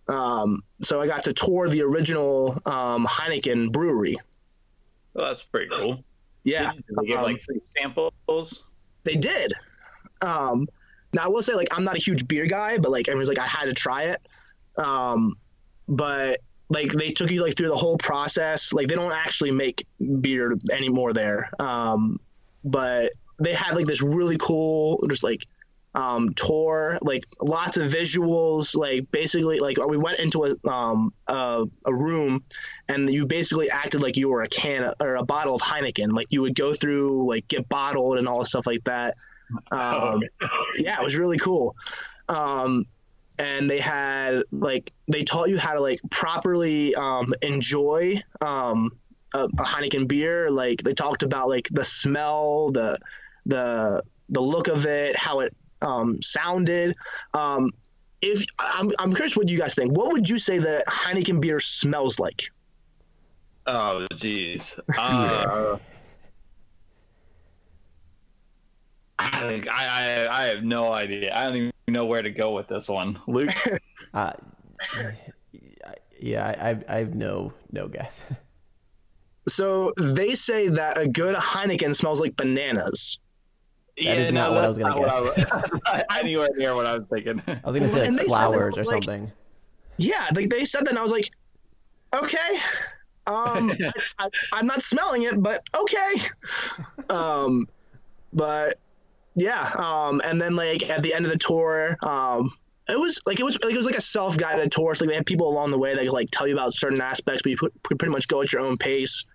[0.07, 4.17] Um, so I got to tour the original um, Heineken brewery.
[5.13, 6.03] Well, that's pretty cool.
[6.43, 8.65] Yeah, Did they give um, like free samples.
[9.03, 9.53] they did.
[10.21, 10.67] Um,
[11.13, 13.27] now I will say like I'm not a huge beer guy, but like I was
[13.27, 14.21] like I had to try it.
[14.77, 15.35] Um,
[15.87, 16.39] but
[16.69, 18.71] like they took you like through the whole process.
[18.73, 19.85] Like they don't actually make
[20.21, 21.49] beer anymore there.
[21.59, 22.19] Um,
[22.63, 25.45] but they had like this really cool just like
[25.93, 31.65] um tour like lots of visuals like basically like we went into a um a,
[31.85, 32.41] a room
[32.87, 36.13] and you basically acted like you were a can or a bottle of Heineken.
[36.13, 39.15] Like you would go through like get bottled and all the stuff like that.
[39.69, 40.21] Um
[40.77, 41.75] yeah it was really cool.
[42.29, 42.85] Um
[43.37, 48.91] and they had like they taught you how to like properly um enjoy um
[49.33, 52.97] a, a Heineken beer like they talked about like the smell the
[53.45, 56.95] the the look of it how it um sounded
[57.33, 57.71] um
[58.21, 61.59] if I'm, I'm curious what you guys think what would you say that Heineken beer
[61.59, 62.43] smells like
[63.67, 64.79] Oh, jeez.
[64.97, 65.77] Uh,
[69.19, 71.31] I, I I have no idea.
[71.35, 73.51] I don't even know where to go with this one, Luke.
[74.13, 74.33] Uh,
[76.19, 78.21] yeah, I, I, I have no no guess.
[79.47, 83.19] so they say that a good Heineken smells like bananas
[83.97, 86.75] Yeah, That is not what I was that's gonna not what I was- anywhere near
[86.75, 87.41] what I was thinking.
[87.47, 89.31] I was gonna say like they said it flowers or like- something.
[89.97, 91.29] yeah like they said that and I was like
[92.15, 92.57] okay
[93.27, 93.71] um
[94.19, 96.13] I, I'm not smelling it but okay
[97.09, 97.67] um
[98.33, 98.79] but
[99.35, 102.51] yeah um and then like at the end of the tour um
[102.89, 105.15] it was like it was like it was like a self-guided tour so like they
[105.15, 107.57] had people along the way that could like tell you about certain aspects but you
[107.57, 109.25] could pretty much go at your own pace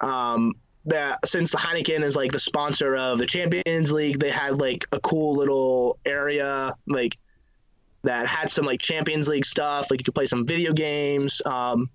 [0.00, 0.52] um
[0.84, 4.98] that since Heineken is like the sponsor of the Champions League they had like a
[4.98, 7.16] cool little area like
[8.02, 11.88] that had some like Champions League stuff like you could play some video games um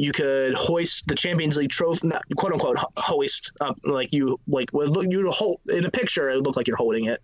[0.00, 4.88] you could hoist the Champions League trophy, quote unquote, hoist up like you like would
[4.88, 6.30] look you hold in a picture.
[6.30, 7.20] It would look like you're holding it,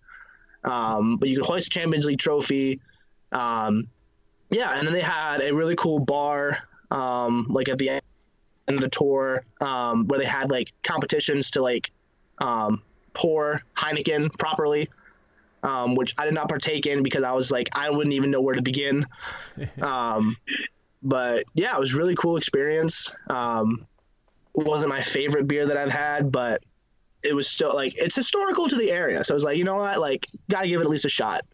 [0.64, 2.80] um, but you could hoist the Champions League trophy.
[3.32, 3.88] Um,
[4.50, 6.58] yeah, and then they had a really cool bar,
[6.90, 8.02] um, like at the end
[8.68, 11.90] of the tour, um, where they had like competitions to like
[12.38, 12.82] um,
[13.14, 14.88] pour Heineken properly.
[15.62, 18.40] Um, which I did not partake in because I was like I wouldn't even know
[18.40, 19.06] where to begin.
[19.82, 20.36] Um,
[21.02, 23.14] but yeah, it was really cool experience.
[23.28, 23.86] Um,
[24.54, 26.62] wasn't my favorite beer that I've had, but
[27.22, 29.22] it was still like it's historical to the area.
[29.22, 31.44] So I was like, you know what, like gotta give it at least a shot.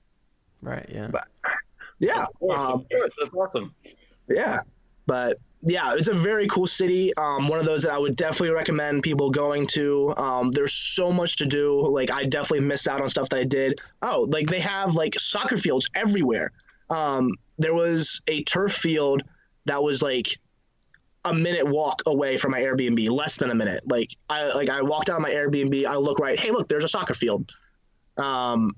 [0.63, 0.87] Right.
[0.89, 1.09] Yeah.
[1.99, 3.75] Yeah, Of course, um, of course, that's awesome.
[4.29, 4.59] yeah,
[5.07, 7.15] but yeah, it's a very cool city.
[7.17, 10.13] Um, one of those that I would definitely recommend people going to.
[10.17, 11.81] Um, there's so much to do.
[11.87, 13.79] Like I definitely missed out on stuff that I did.
[14.03, 16.51] Oh, like they have like soccer fields everywhere.
[16.91, 19.23] Um, there was a turf field
[19.67, 20.27] that was like
[21.25, 23.89] a minute walk away from my Airbnb, less than a minute.
[23.89, 26.83] Like I like I walked out of my Airbnb, I look right, hey look, there's
[26.83, 27.53] a soccer field.
[28.17, 28.73] Um,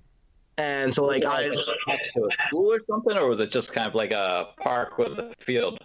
[0.58, 3.72] and so like I Was it to a school or something, or was it just
[3.72, 5.78] kind of like a park with a field?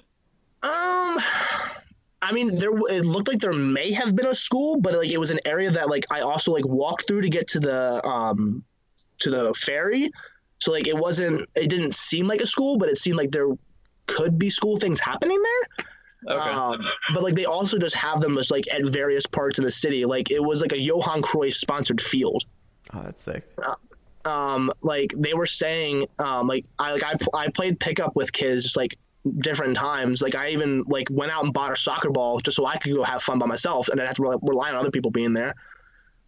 [0.62, 1.18] Um,
[2.22, 5.18] I mean, there it looked like there may have been a school, but like it
[5.18, 8.64] was an area that like I also like walked through to get to the um
[9.20, 10.12] to the ferry.
[10.60, 13.48] So like it wasn't it didn't seem like a school, but it seemed like there
[14.08, 15.86] could be school things happening there.
[16.38, 16.50] Okay.
[16.50, 16.82] Um,
[17.14, 20.06] but like they also just have them just like at various parts of the city.
[20.06, 22.44] Like it was like a Johan Cruyff sponsored field
[22.94, 23.48] Oh, that's sick.
[24.30, 28.76] Um like they were saying um like I like I, I played pickup with kids
[28.76, 28.96] like
[29.40, 30.22] different times.
[30.22, 32.94] Like I even like went out and bought a soccer ball just so I could
[32.94, 35.34] go have fun by myself and I have to rely, rely on other people being
[35.34, 35.56] there.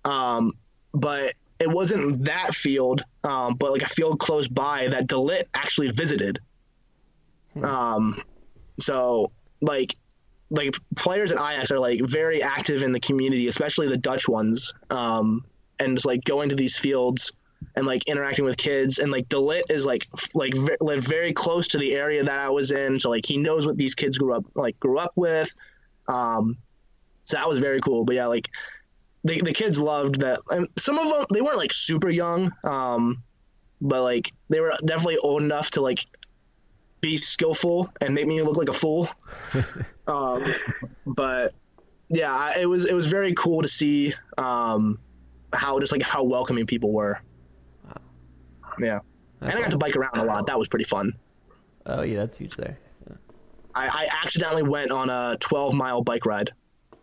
[0.03, 0.53] Um
[0.93, 5.45] but it wasn't that field um but like a field close by that De Ligt
[5.53, 6.39] actually visited.
[7.63, 8.23] Um
[8.79, 9.31] so
[9.61, 9.95] like
[10.49, 14.73] like players at Ajax are like very active in the community especially the Dutch ones
[14.89, 15.45] um
[15.79, 17.31] and just like going to these fields
[17.75, 21.33] and like interacting with kids and like De Ligt is like like ve- lived very
[21.33, 24.17] close to the area that I was in so like he knows what these kids
[24.17, 25.53] grew up like grew up with
[26.07, 26.57] um
[27.23, 28.49] so that was very cool but yeah like
[29.23, 33.23] the, the kids loved that and some of them they weren't like super young um
[33.79, 36.05] but like they were definitely old enough to like
[37.01, 39.09] be skillful and make me look like a fool.
[40.07, 40.55] Um
[41.05, 41.53] but
[42.09, 44.99] yeah it was it was very cool to see um
[45.53, 47.21] how just like how welcoming people were
[48.81, 48.99] Yeah,
[49.39, 50.47] That's and I got to bike around a lot.
[50.47, 51.13] That was pretty fun.
[51.85, 52.77] Oh yeah, that's huge there.
[53.07, 53.15] Yeah.
[53.73, 56.51] I, I accidentally went on a 12 mile bike ride.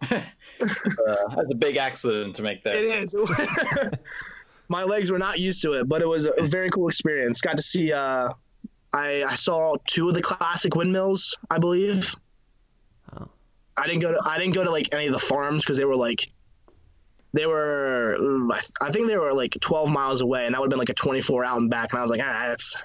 [0.61, 2.74] Uh, that's a big accident to make there.
[2.74, 3.14] It is.
[4.68, 7.41] My legs were not used to it, but it was a very cool experience.
[7.41, 7.93] Got to see.
[7.93, 8.33] Uh,
[8.93, 12.14] I I saw two of the classic windmills, I believe.
[13.16, 13.29] Oh.
[13.76, 15.85] I didn't go to I didn't go to like any of the farms because they
[15.85, 16.31] were like
[17.39, 18.16] they were
[18.53, 20.89] I- I think they were like 12 miles away, and that would have been like
[20.91, 21.93] a 24 out and back.
[21.93, 22.76] And I was like, ah, that's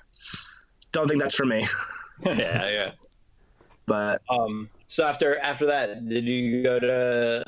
[0.92, 1.68] don't think that's for me.
[2.26, 2.92] yeah, yeah.
[3.86, 7.44] But Um, so after after that, did you go to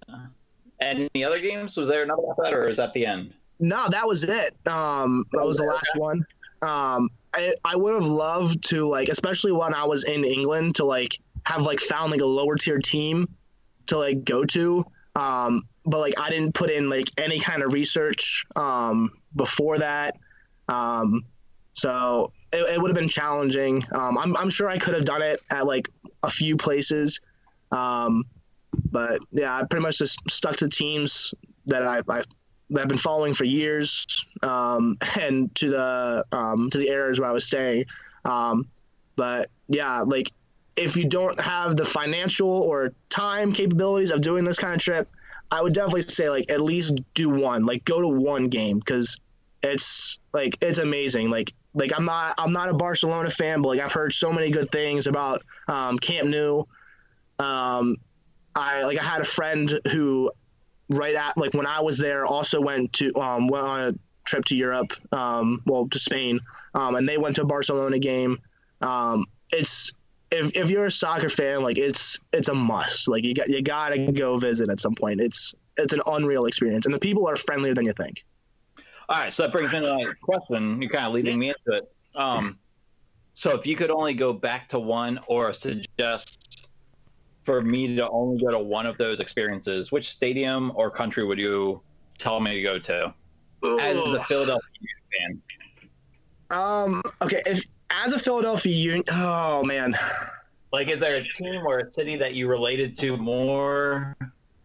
[0.81, 1.77] any other games?
[1.77, 3.33] Was there another after that, or is that the end?
[3.59, 4.55] No, that was it.
[4.67, 6.25] Um, that was the last one.
[6.61, 10.85] Um, I, I would have loved to like, especially when I was in England, to
[10.85, 13.29] like have like found like a lower tier team
[13.87, 14.85] to like go to.
[15.15, 20.17] Um, but like I didn't put in like any kind of research um, before that.
[20.67, 21.25] Um,
[21.73, 23.83] so it, it would have been challenging.
[23.91, 25.87] Um, I'm, I'm sure I could have done it at like
[26.23, 27.19] a few places.
[27.71, 28.23] Um,
[28.91, 31.33] but yeah, I pretty much just stuck to teams
[31.67, 32.23] that I, I
[32.71, 34.05] that I've been following for years,
[34.41, 37.85] um, and to the um, to the areas where I was staying.
[38.23, 38.67] Um,
[39.15, 40.31] but yeah, like
[40.75, 45.07] if you don't have the financial or time capabilities of doing this kind of trip,
[45.51, 49.19] I would definitely say like at least do one, like go to one game because
[49.61, 51.29] it's like it's amazing.
[51.29, 54.51] Like like I'm not I'm not a Barcelona fan, but like I've heard so many
[54.51, 56.63] good things about um, Camp Nou.
[57.39, 57.97] Um,
[58.55, 60.31] I like I had a friend who
[60.89, 63.93] right at like when I was there also went to um, went on a
[64.25, 66.39] trip to Europe, um, well to Spain,
[66.73, 68.39] um, and they went to a Barcelona game.
[68.81, 69.93] Um, it's
[70.35, 73.07] if, if you're a soccer fan, like it's it's a must.
[73.07, 75.21] Like you got you gotta go visit at some point.
[75.21, 78.25] It's it's an unreal experience, and the people are friendlier than you think.
[79.07, 80.81] All right, so that brings me to my question.
[80.81, 81.91] You're kind of leading me into it.
[82.15, 82.57] Um,
[83.33, 86.69] so if you could only go back to one, or suggest
[87.43, 91.39] for me to only go to one of those experiences, which stadium or country would
[91.39, 91.81] you
[92.17, 93.13] tell me to go to
[93.79, 94.61] as a Philadelphia
[95.11, 95.41] fan?
[96.49, 97.01] Um.
[97.21, 97.41] Okay.
[97.45, 99.95] If as a Philadelphia Union, oh man.
[100.71, 104.15] Like, is there a team or a city that you related to more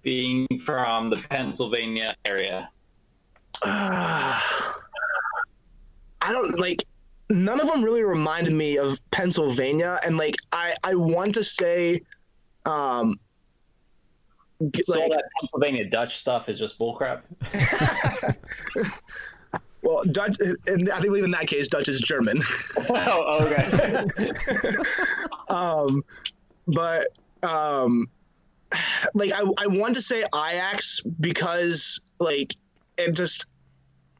[0.03, 2.69] being from the Pennsylvania area?
[3.63, 4.41] Uh,
[6.23, 6.85] I don't like.
[7.29, 12.03] None of them really reminded me of Pennsylvania, and like I I want to say,
[12.67, 13.21] um.
[14.85, 17.23] So all Like, that Pennsylvania Dutch stuff is just bullcrap.
[19.83, 22.43] well, Dutch, and I think in that case, Dutch is German.
[22.91, 24.07] oh, okay.
[25.49, 26.03] um,
[26.67, 27.07] but
[27.43, 28.09] um,
[29.15, 32.55] like I, I want to say Ajax because like
[32.99, 33.47] it just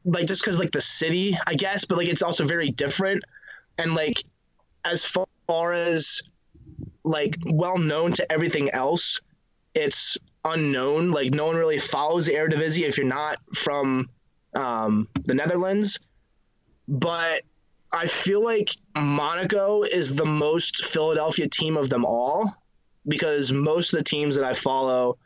[0.03, 3.23] like just because like the city I guess, but like it's also very different
[3.77, 4.23] and like
[4.83, 6.21] as far as
[7.03, 9.21] like well known to everything else,
[9.73, 11.11] it's unknown.
[11.11, 14.09] Like no one really follows the Eredivisie if you're not from
[14.55, 15.99] um, the Netherlands,
[16.87, 17.43] but
[17.93, 22.55] I feel like Monaco is the most Philadelphia team of them all
[23.07, 25.17] because most of the teams that I follow,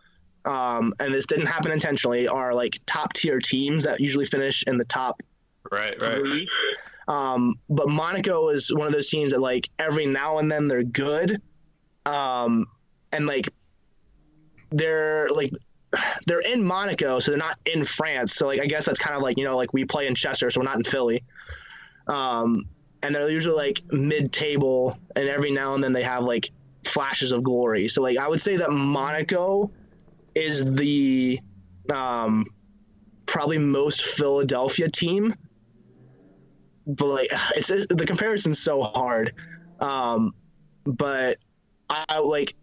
[0.46, 4.78] um, and this didn't happen intentionally, are like top tier teams that usually finish in
[4.78, 5.22] the top
[5.72, 6.48] right, three.
[7.08, 10.84] Um, but Monaco is one of those teams that like every now and then they're
[10.84, 11.42] good,
[12.06, 12.66] um,
[13.12, 13.50] and like
[14.72, 15.52] they're like
[16.28, 18.36] they're in Monaco, so they're not in France.
[18.36, 20.50] So like I guess that's kind of like you know like we play in Chester,
[20.50, 21.24] so we're not in Philly.
[22.08, 22.66] Um,
[23.02, 26.50] and they're usually like mid-table, and every now and then they have like
[26.84, 27.88] flashes of glory.
[27.88, 29.72] So like I would say that Monaco
[30.34, 31.40] is the
[31.92, 32.46] um,
[33.26, 35.36] probably most Philadelphia team
[36.88, 39.34] but like it's, it's the comparison's so hard
[39.80, 40.34] um
[40.86, 41.38] but
[41.90, 42.56] i, I like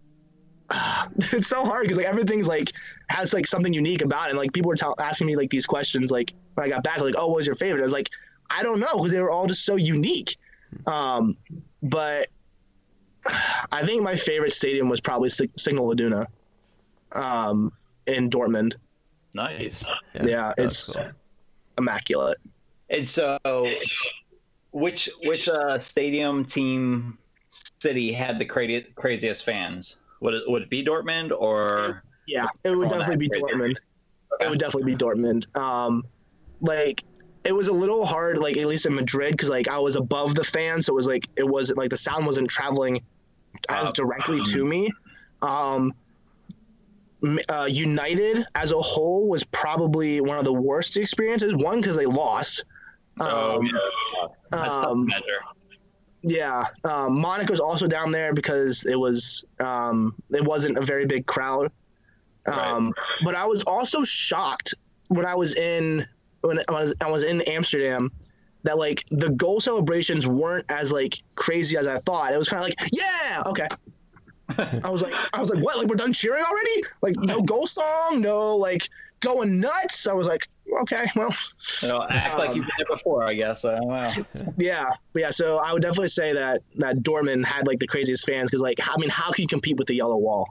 [1.17, 2.73] it's so hard because like everything's like
[3.09, 5.67] has like something unique about it and like people were tell- asking me like these
[5.67, 8.09] questions like when i got back like oh what was your favorite i was like
[8.51, 10.37] i don't know because they were all just so unique
[10.87, 11.37] um
[11.83, 12.29] but
[13.73, 16.27] i think my favorite stadium was probably Sig- signal Iduna,
[17.13, 17.73] um
[18.07, 18.75] in dortmund
[19.35, 19.85] Nice.
[20.15, 21.11] yeah, that's it's cool.
[21.79, 22.37] immaculate
[22.91, 23.39] And so,
[24.73, 27.17] which which uh, stadium, team,
[27.81, 29.99] city had the crazy, craziest fans?
[30.23, 32.03] Would it, would it be Dortmund or?
[32.27, 33.69] Yeah, it would definitely be that right there.
[33.69, 33.77] Dortmund.
[34.41, 35.57] It would definitely be Dortmund.
[35.57, 36.05] Um,
[36.61, 37.05] like
[37.45, 40.35] it was a little hard, like at least in Madrid, because like I was above
[40.35, 43.03] the fan, so it was like it was like the sound wasn't traveling
[43.69, 44.91] as Uh, directly to me.
[45.43, 45.93] Um,
[47.49, 51.55] uh, United as a whole was probably one of the worst experiences.
[51.55, 52.65] One because they lost,
[53.21, 53.73] Oh, Um, yeah.
[54.51, 55.43] That's tough um, measure.
[56.23, 61.27] Yeah, um, Monaco's also down there because it was um, it wasn't a very big
[61.27, 61.71] crowd.
[62.47, 62.93] Um,
[63.25, 64.75] But I was also shocked
[65.09, 66.07] when I was in
[66.43, 68.11] when I was I was in Amsterdam
[68.65, 72.33] that like the goal celebrations weren't as like crazy as I thought.
[72.33, 73.69] It was kind of like yeah okay.
[74.85, 76.85] I was like I was like what like we're done cheering already?
[77.01, 78.89] Like no goal song, no like
[79.21, 80.07] going nuts.
[80.07, 80.49] I was like
[80.83, 81.35] okay well
[81.83, 83.65] You know, act like Um, you've been there before, I guess.
[83.65, 84.53] I don't know.
[84.59, 88.51] yeah yeah so I would definitely say that that Dortmund had like the craziest fans
[88.51, 90.49] because like I mean how can you compete with the yellow wall?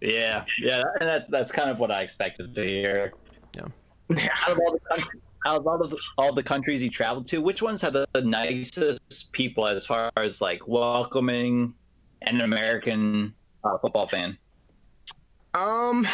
[0.00, 3.12] Yeah, yeah, and that's that's kind of what I expected to hear.
[3.54, 3.64] Yeah.
[4.46, 7.38] Out of all the countries, out of all, the, all the countries you traveled to,
[7.38, 11.74] which ones had the, the nicest people as far as like welcoming
[12.22, 14.38] an American uh, football fan?
[15.54, 16.06] Um,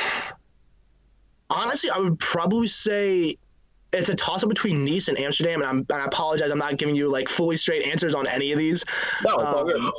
[1.50, 3.36] honestly, I would probably say
[3.92, 6.76] it's a toss up between Nice and Amsterdam, and, I'm, and I apologize, I'm not
[6.76, 8.84] giving you like fully straight answers on any of these.
[9.24, 9.92] No, it's all Um, good.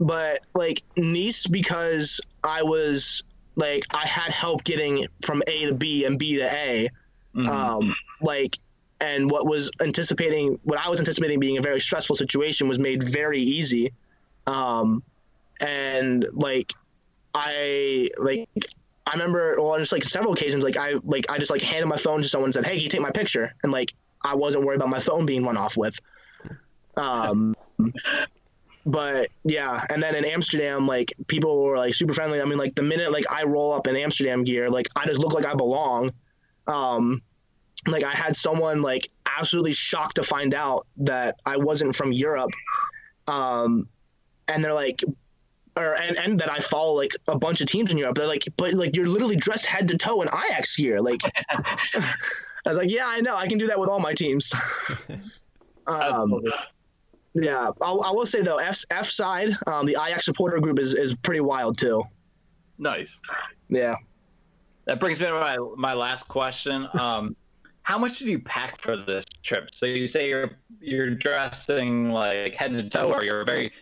[0.00, 3.22] But like Nice, because I was
[3.56, 6.90] like I had help getting from A to B and B to A.
[7.36, 7.48] Mhm.
[7.48, 8.58] Um, like,
[9.00, 13.02] and what was anticipating, what I was anticipating being a very stressful situation was made
[13.02, 13.92] very easy.
[14.46, 15.02] Um,
[15.60, 16.72] and like,
[17.34, 18.48] I like,
[19.06, 21.96] I remember, well, just like several occasions, like I like I just like handed my
[21.96, 23.94] phone to someone and said, "Hey, can you take my picture?" And like
[24.24, 25.98] I wasn't worried about my phone being run off with.
[26.96, 27.54] Um,
[28.86, 32.40] but yeah, and then in Amsterdam, like people were like super friendly.
[32.40, 35.20] I mean, like the minute like I roll up in Amsterdam gear, like I just
[35.20, 36.12] look like I belong.
[36.66, 37.22] Um,
[37.86, 42.50] like I had someone like absolutely shocked to find out that I wasn't from Europe.
[43.26, 43.88] Um,
[44.48, 45.02] and they're like,
[45.76, 48.16] or and, and that I follow like a bunch of teams in Europe.
[48.16, 51.00] They're like, but like you're literally dressed head to toe in Ajax gear.
[51.00, 51.20] Like,
[51.94, 52.14] I
[52.66, 54.52] was like, yeah, I know, I can do that with all my teams.
[55.86, 56.40] um,
[57.34, 60.94] yeah, I'll, I will say though, F F side, um, the Ajax supporter group is
[60.94, 62.02] is pretty wild too.
[62.78, 63.20] nice.
[63.68, 63.96] Yeah.
[64.86, 66.88] That brings me to my my last question.
[66.98, 67.36] Um,
[67.82, 69.68] how much did you pack for this trip?
[69.72, 73.72] So you say you're you're dressing like head to toe, or you're very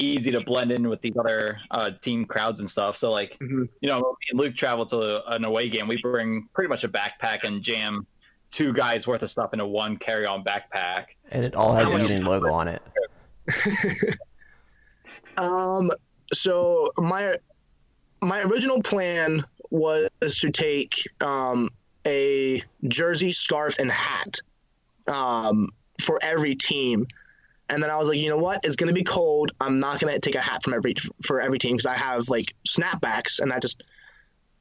[0.00, 2.96] easy to blend in with these other uh, team crowds and stuff.
[2.96, 3.68] So like, Mhm.
[3.80, 6.88] you know, me and Luke travel to an away game, we bring pretty much a
[6.88, 8.06] backpack and jam
[8.50, 11.06] two guys worth of stuff into one carry-on backpack.
[11.30, 12.82] And it all has How a Union logo on it.
[15.36, 15.90] Um.
[16.32, 17.34] So my
[18.22, 21.70] my original plan was to take um
[22.06, 24.38] a jersey, scarf, and hat
[25.06, 25.70] um
[26.00, 27.06] for every team.
[27.70, 28.64] And then I was like, you know what?
[28.64, 29.52] It's gonna be cold.
[29.60, 32.54] I'm not gonna take a hat from every for every team because I have like
[32.68, 33.82] snapbacks, and that just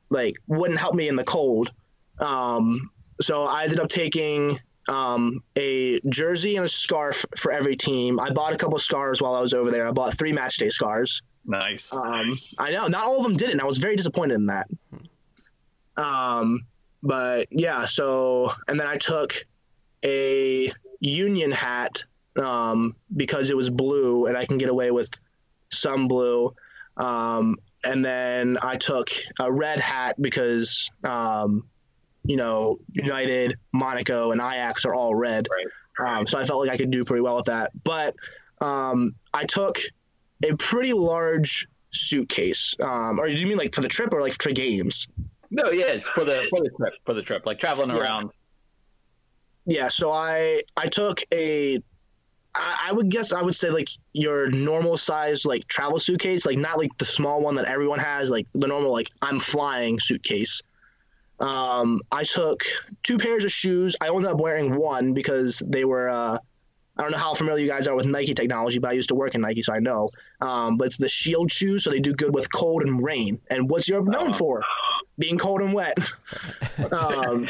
[0.09, 1.71] like wouldn't help me in the cold.
[2.19, 2.91] Um,
[3.21, 8.19] so I ended up taking um, a jersey and a scarf for every team.
[8.19, 9.87] I bought a couple scarves while I was over there.
[9.87, 11.21] I bought three match day scarves.
[11.45, 11.93] Nice.
[11.93, 12.29] Um,
[12.59, 13.53] I know not all of them did it.
[13.53, 14.67] And I was very disappointed in that.
[15.97, 16.65] Um,
[17.03, 19.45] but yeah, so and then I took
[20.03, 22.03] a Union hat
[22.37, 25.09] um, because it was blue and I can get away with
[25.71, 26.53] some blue.
[26.97, 29.09] Um, and then I took
[29.39, 31.67] a red hat because um,
[32.25, 35.47] you know United, Monaco, and Ajax are all red.
[36.05, 37.71] Um, so I felt like I could do pretty well with that.
[37.83, 38.15] But
[38.61, 39.79] um, I took
[40.43, 42.73] a pretty large suitcase.
[42.81, 45.07] Um, or do you mean like for the trip or like for games?
[45.51, 47.97] no, yeah, it's for the for the trip for the trip, like traveling Yeah.
[47.97, 48.31] around.
[49.65, 49.87] Yeah.
[49.89, 51.81] So I I took a.
[52.59, 56.77] I would guess I would say like your normal size like travel suitcase, like not
[56.77, 60.61] like the small one that everyone has, like the normal like I'm flying suitcase.
[61.39, 62.63] Um, I took
[63.03, 63.95] two pairs of shoes.
[64.01, 66.09] I ended up wearing one because they were.
[66.09, 66.39] Uh,
[66.99, 69.15] I don't know how familiar you guys are with Nike technology, but I used to
[69.15, 70.09] work in Nike, so I know.
[70.41, 73.39] Um, but it's the Shield shoes, so they do good with cold and rain.
[73.49, 74.33] And what's Europe known Oh.
[74.33, 74.63] for?
[75.17, 75.97] Being cold and wet.
[76.91, 77.47] um,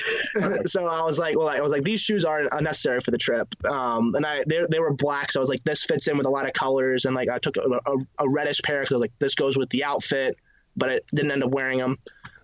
[0.66, 3.48] so I was like, well, I was like, these shoes aren't unnecessary for the trip.
[3.66, 6.26] Um, and I they, they were black, so I was like, this fits in with
[6.28, 7.06] a lot of colors.
[7.06, 9.58] And like, I took a, a, a reddish pair because I was like, this goes
[9.58, 10.38] with the outfit,
[10.78, 11.98] but I didn't end up wearing them.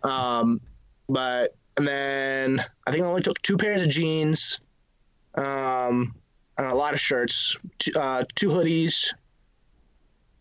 [0.03, 0.59] Um,
[1.07, 4.59] but and then I think I only took two pairs of jeans,
[5.35, 6.13] um,
[6.57, 9.13] a lot of shirts, two, uh, two hoodies.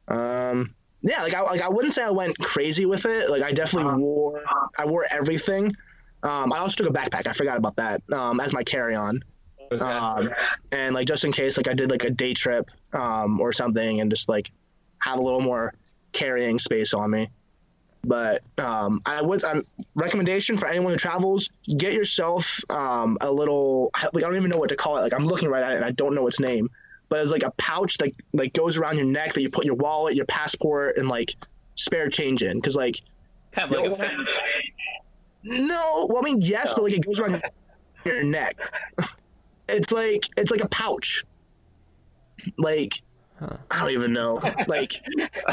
[0.09, 3.31] Um, yeah, like I like I wouldn't say I went crazy with it.
[3.31, 4.43] Like I definitely wore
[4.79, 5.75] I wore everything.
[6.23, 7.27] Um, I also took a backpack.
[7.27, 9.23] I forgot about that um, as my carry on.
[9.71, 9.85] Okay.
[9.85, 10.31] Um,
[10.73, 14.01] and like just in case like I did like a day trip um, or something
[14.01, 14.51] and just like
[14.99, 15.75] have a little more
[16.13, 17.29] carrying space on me.
[18.07, 23.91] But um, I would um, recommendation for anyone who travels: get yourself um, a little.
[24.13, 25.03] Like I don't even know what to call it.
[25.03, 26.71] Like I'm looking right at it and I don't know its name.
[27.09, 29.75] But it's like a pouch that like goes around your neck that you put your
[29.75, 31.35] wallet, your passport, and like
[31.75, 32.59] spare change in.
[32.59, 33.01] Because like
[33.53, 34.27] Kind of like Yo, a fan.
[35.45, 37.43] no, well I mean yes, but like it goes around
[38.05, 38.57] your neck.
[39.67, 41.25] It's like it's like a pouch.
[42.59, 43.01] Like
[43.39, 43.57] Huh.
[43.71, 44.41] I don't even know.
[44.69, 45.05] Like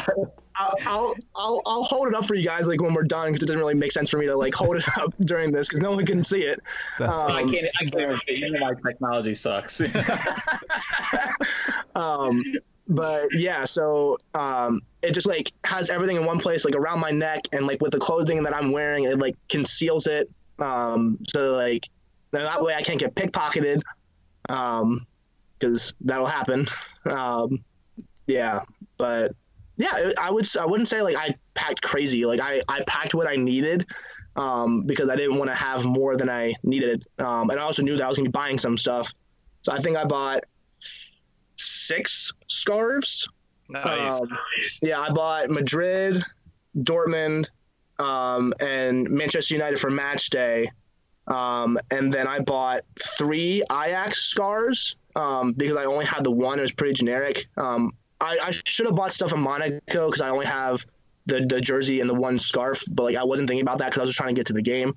[0.56, 3.44] I'll, I'll I'll I'll hold it up for you guys like when we're done because
[3.44, 5.82] it doesn't really make sense for me to like hold it up during this because
[5.82, 6.60] no one can see it.
[7.00, 7.68] Um, I can't.
[7.80, 8.20] I can't even.
[8.28, 9.82] You know my technology sucks.
[11.96, 12.44] um,
[12.88, 17.12] but yeah, so um, it just like has everything in one place, like around my
[17.12, 20.30] neck, and like with the clothing that I'm wearing, it like conceals it.
[20.60, 21.88] Um, so like
[22.32, 23.82] that way I can't get pickpocketed,
[24.50, 25.08] um,
[25.58, 26.68] because that'll happen.
[27.06, 27.64] Um,
[28.28, 28.62] yeah,
[28.98, 29.36] but
[29.82, 32.26] yeah, I would I wouldn't say like I packed crazy.
[32.26, 33.88] Like I I packed what I needed.
[34.38, 37.06] Um, because I didn't want to have more than I needed.
[37.20, 39.14] Um, and I also knew that I was gonna be buying some stuff.
[39.62, 40.46] So I think I bought
[41.58, 43.28] six scarves.
[43.68, 44.22] nice.
[44.22, 44.30] Um,
[44.82, 46.24] yeah, I bought Madrid,
[46.78, 47.50] Dortmund,
[48.00, 50.72] um, and Manchester United for match day.
[51.28, 52.84] Um, and then I bought
[53.18, 56.58] three Ajax scarves um, because I only had the one.
[56.58, 57.48] It was pretty generic.
[57.58, 60.86] Um, I, I should have bought stuff in Monaco because I only have
[61.26, 64.00] the, the jersey and the one scarf, but like I wasn't thinking about that because
[64.00, 64.94] I was just trying to get to the game.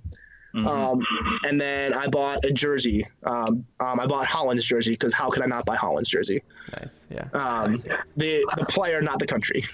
[0.55, 0.67] Mhm.
[0.69, 1.05] Um,
[1.49, 3.05] and then I bought a jersey.
[3.25, 6.43] Um, um, I bought Haaland's jersey because how could I not buy Haaland's jersey?
[6.79, 7.09] nice.
[7.11, 7.27] Yeah.
[7.33, 7.83] Um, Nice.
[8.17, 9.65] the the player, not the country.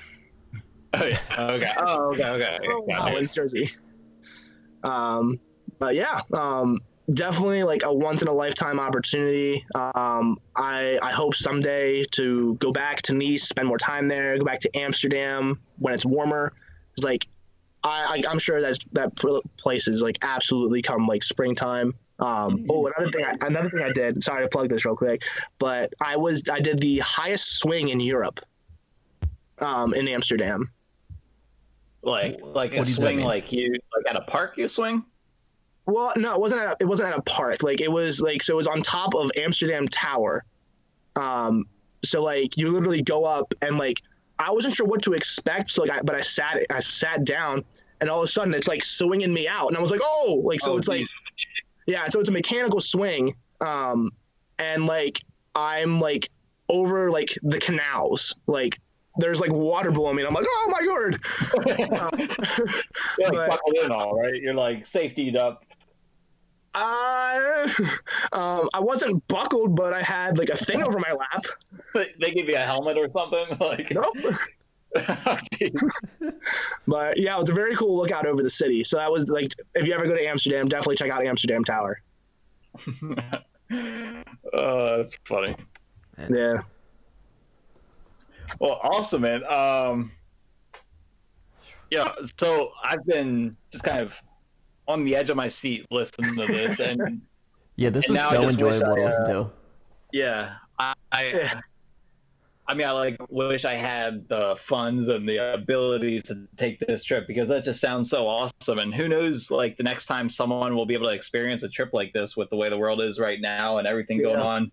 [0.94, 1.18] oh yeah.
[1.38, 1.70] Okay.
[1.76, 2.24] Oh okay.
[2.24, 2.58] Okay.
[2.88, 3.12] Got.
[3.12, 3.68] Haaland's jersey.
[4.82, 5.38] Um,
[5.78, 6.78] but yeah, um,
[7.12, 9.64] definitely like a once in a lifetime opportunity.
[9.74, 14.44] Um, I I hope someday to go back to Nice, spend more time there, go
[14.44, 16.52] back to Amsterdam when it's warmer.
[16.96, 17.26] It's like
[17.82, 19.16] I, I I'm sure that that
[19.56, 21.94] place is like absolutely come like springtime.
[22.18, 24.22] Um, oh, another thing, I, another thing I did.
[24.22, 25.22] Sorry to plug this real quick,
[25.58, 28.40] but I was I did the highest swing in Europe.
[29.58, 30.70] Um, in Amsterdam.
[32.02, 35.04] Like like What a swing, like you like at a park you swing.
[35.90, 36.60] Well, no, it wasn't.
[36.62, 37.62] At a, it wasn't at a park.
[37.62, 38.54] Like it was like so.
[38.54, 40.44] It was on top of Amsterdam Tower.
[41.16, 41.66] Um.
[42.04, 44.00] So like you literally go up and like
[44.38, 45.70] I wasn't sure what to expect.
[45.70, 47.64] So like, I, but I sat I sat down
[48.00, 50.40] and all of a sudden it's like swinging me out and I was like, oh,
[50.44, 51.06] like so Oh, it's like,
[51.86, 52.08] yeah.
[52.08, 53.34] So it's a mechanical swing.
[53.60, 54.12] Um.
[54.58, 55.20] And like
[55.54, 56.30] I'm like
[56.68, 58.78] over like the canals like.
[59.18, 61.18] There's like water below me, and I'm like, "Oh my god!"
[63.18, 64.40] You're like But- all right.
[64.40, 65.64] You're like safetied up.
[66.74, 67.68] Uh,
[68.32, 71.44] um, I wasn't buckled, but I had like a thing over my lap.
[71.94, 73.46] They give you a helmet or something.
[73.60, 74.16] Like Nope.
[74.96, 75.38] Oh.
[76.86, 78.82] But yeah, it was a very cool lookout over the city.
[78.82, 82.00] So that was like, if you ever go to Amsterdam, definitely check out Amsterdam Tower.
[83.72, 85.54] oh, that's funny.
[86.28, 86.56] Yeah.
[88.58, 89.44] Well, awesome, man.
[89.44, 90.10] Um,
[91.90, 94.20] yeah, so I've been just kind of
[94.90, 97.22] on the edge of my seat listening to this, and
[97.76, 99.50] Yeah, this And was so just wish enjoyable to listen uh, to.
[100.12, 101.60] yeah, I, I,
[102.66, 107.02] I mean, I like wish I had the funds and the abilities to take this
[107.04, 108.78] trip because that just sounds so awesome.
[108.78, 111.90] And who knows, like the next time someone will be able to experience a trip
[111.94, 114.70] like this with the way the world is right now and everything going on.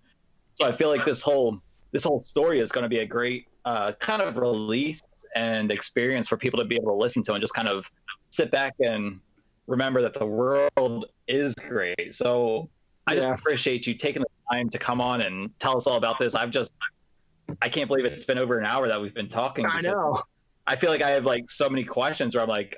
[0.55, 1.61] So I feel like this whole
[1.91, 5.01] this whole story is going to be a great uh, kind of release
[5.35, 7.89] and experience for people to be able to listen to and just kind of
[8.31, 9.21] sit back and
[9.67, 12.13] remember that the world is great.
[12.13, 12.69] So
[13.05, 16.19] I just appreciate you taking the time to come on and tell us all about
[16.19, 16.35] this.
[16.35, 16.73] I've just
[17.61, 19.65] I can't believe it's been over an hour that we've been talking.
[19.65, 20.21] I know.
[20.65, 22.75] I feel like I have like so many questions where I'm like,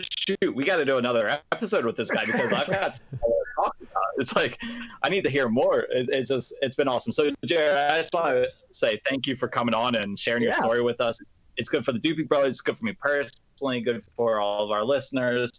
[0.00, 3.26] shoot, we got to do another episode with this guy because I've got stuff I
[3.26, 4.02] wanna talk about.
[4.18, 4.58] It's like
[5.02, 5.80] I need to hear more.
[5.90, 7.12] It, it's just it's been awesome.
[7.12, 10.52] So Jared, I just want to say thank you for coming on and sharing your
[10.52, 10.60] Yeah.
[10.60, 11.18] story with us.
[11.58, 12.54] It's good for the Doopy Brothers.
[12.54, 13.80] It's good for me personally.
[13.82, 15.50] Good for all of our listeners.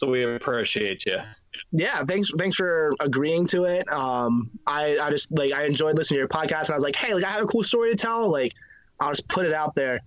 [0.00, 1.18] So we appreciate you.
[1.72, 2.02] Yeah.
[2.06, 2.30] Thanks.
[2.38, 3.86] Thanks for agreeing to it.
[3.92, 6.96] Um, I, I just like, I enjoyed listening to your podcast and I was like,
[6.96, 8.30] Hey, like I have a cool story to tell.
[8.30, 8.54] Like
[8.98, 10.00] I'll just put it out there.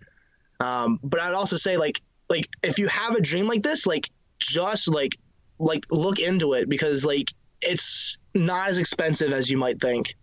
[0.60, 4.10] Um, but I'd also say like, like if you have a dream like this, like
[4.40, 5.15] just like,
[5.60, 10.15] like look into it because like it's not as expensive as you might think.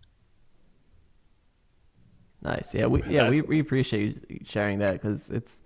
[2.41, 2.75] Nice.
[2.75, 5.61] Yeah, we yeah we, we appreciate you sharing that because it's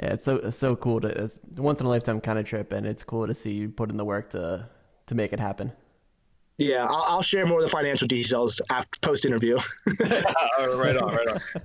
[0.00, 2.72] yeah it's so it's so cool to it's once in a lifetime kind of trip
[2.72, 4.68] and it's cool to see you put in the work to
[5.08, 5.72] to make it happen.
[6.58, 9.58] Yeah, I'll, I'll share more of the financial details after post interview.
[10.00, 11.38] right on, right on.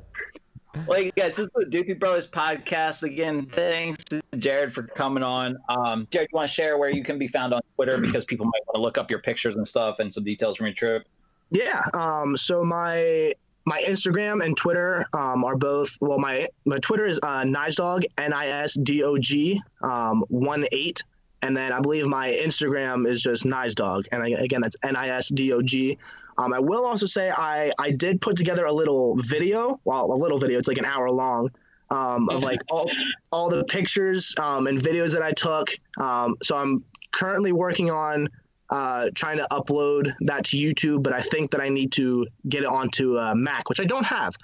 [0.88, 3.04] Well, you guys, this is the Doopy Brothers podcast.
[3.04, 5.56] Again, thanks to Jared for coming on.
[5.70, 8.48] Um, Jared, you want to share where you can be found on Twitter because people
[8.48, 11.08] might want to look up your pictures and stuff and some details from your trip.
[11.52, 11.84] Yeah.
[11.94, 13.34] Um, so my
[13.66, 16.20] my Instagram and Twitter um, are both well.
[16.20, 21.04] My my Twitter is uh, Nisdog N I S D O G um, one eight,
[21.42, 25.10] and then I believe my Instagram is just Nisdog, and I, again that's N I
[25.10, 25.98] S D O G.
[26.38, 30.16] Um, I will also say I I did put together a little video, well a
[30.16, 30.60] little video.
[30.60, 31.50] It's like an hour long.
[31.90, 32.90] Um, of like all,
[33.32, 35.70] all the pictures um, and videos that I took.
[36.00, 38.30] Um, so I'm currently working on
[38.74, 42.64] uh, trying to upload that to YouTube, but I think that I need to get
[42.64, 44.36] it onto uh, Mac, which I don't have.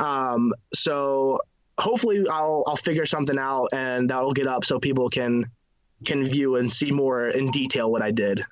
[0.00, 1.38] Um, so
[1.78, 5.48] hopefully I'll I'll figure something out and that'll get up so people can
[6.04, 8.44] can view and see more in detail what I did.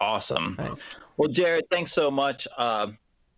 [0.00, 0.54] Awesome.
[0.58, 0.84] Nice.
[1.16, 2.46] Well, Jared, thanks so much.
[2.56, 2.92] Uh,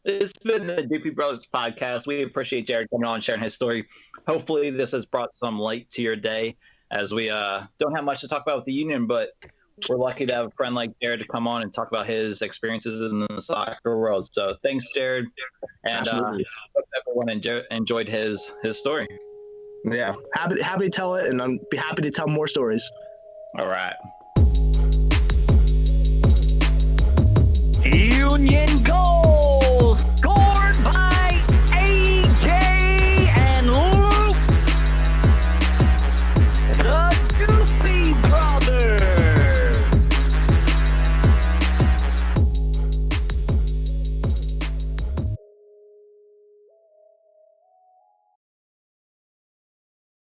[0.05, 2.06] it's been the Doopy Brothers podcast.
[2.06, 3.86] We appreciate Jared coming on and sharing his story.
[4.26, 6.56] Hopefully, this has brought some light to your day
[6.90, 9.30] as we uh, don't have much to talk about with the union, but
[9.88, 12.42] we're lucky to have a friend like Jared to come on and talk about his
[12.42, 14.28] experiences in the soccer world.
[14.32, 15.26] So thanks, Jared.
[15.84, 16.32] And uh,
[16.74, 19.06] hope everyone enjo- enjoyed his his story.
[19.84, 22.90] Yeah, happy happy to tell it, and I'm be happy to tell more stories.
[23.59, 23.94] All right.
[27.84, 30.05] Union Gold!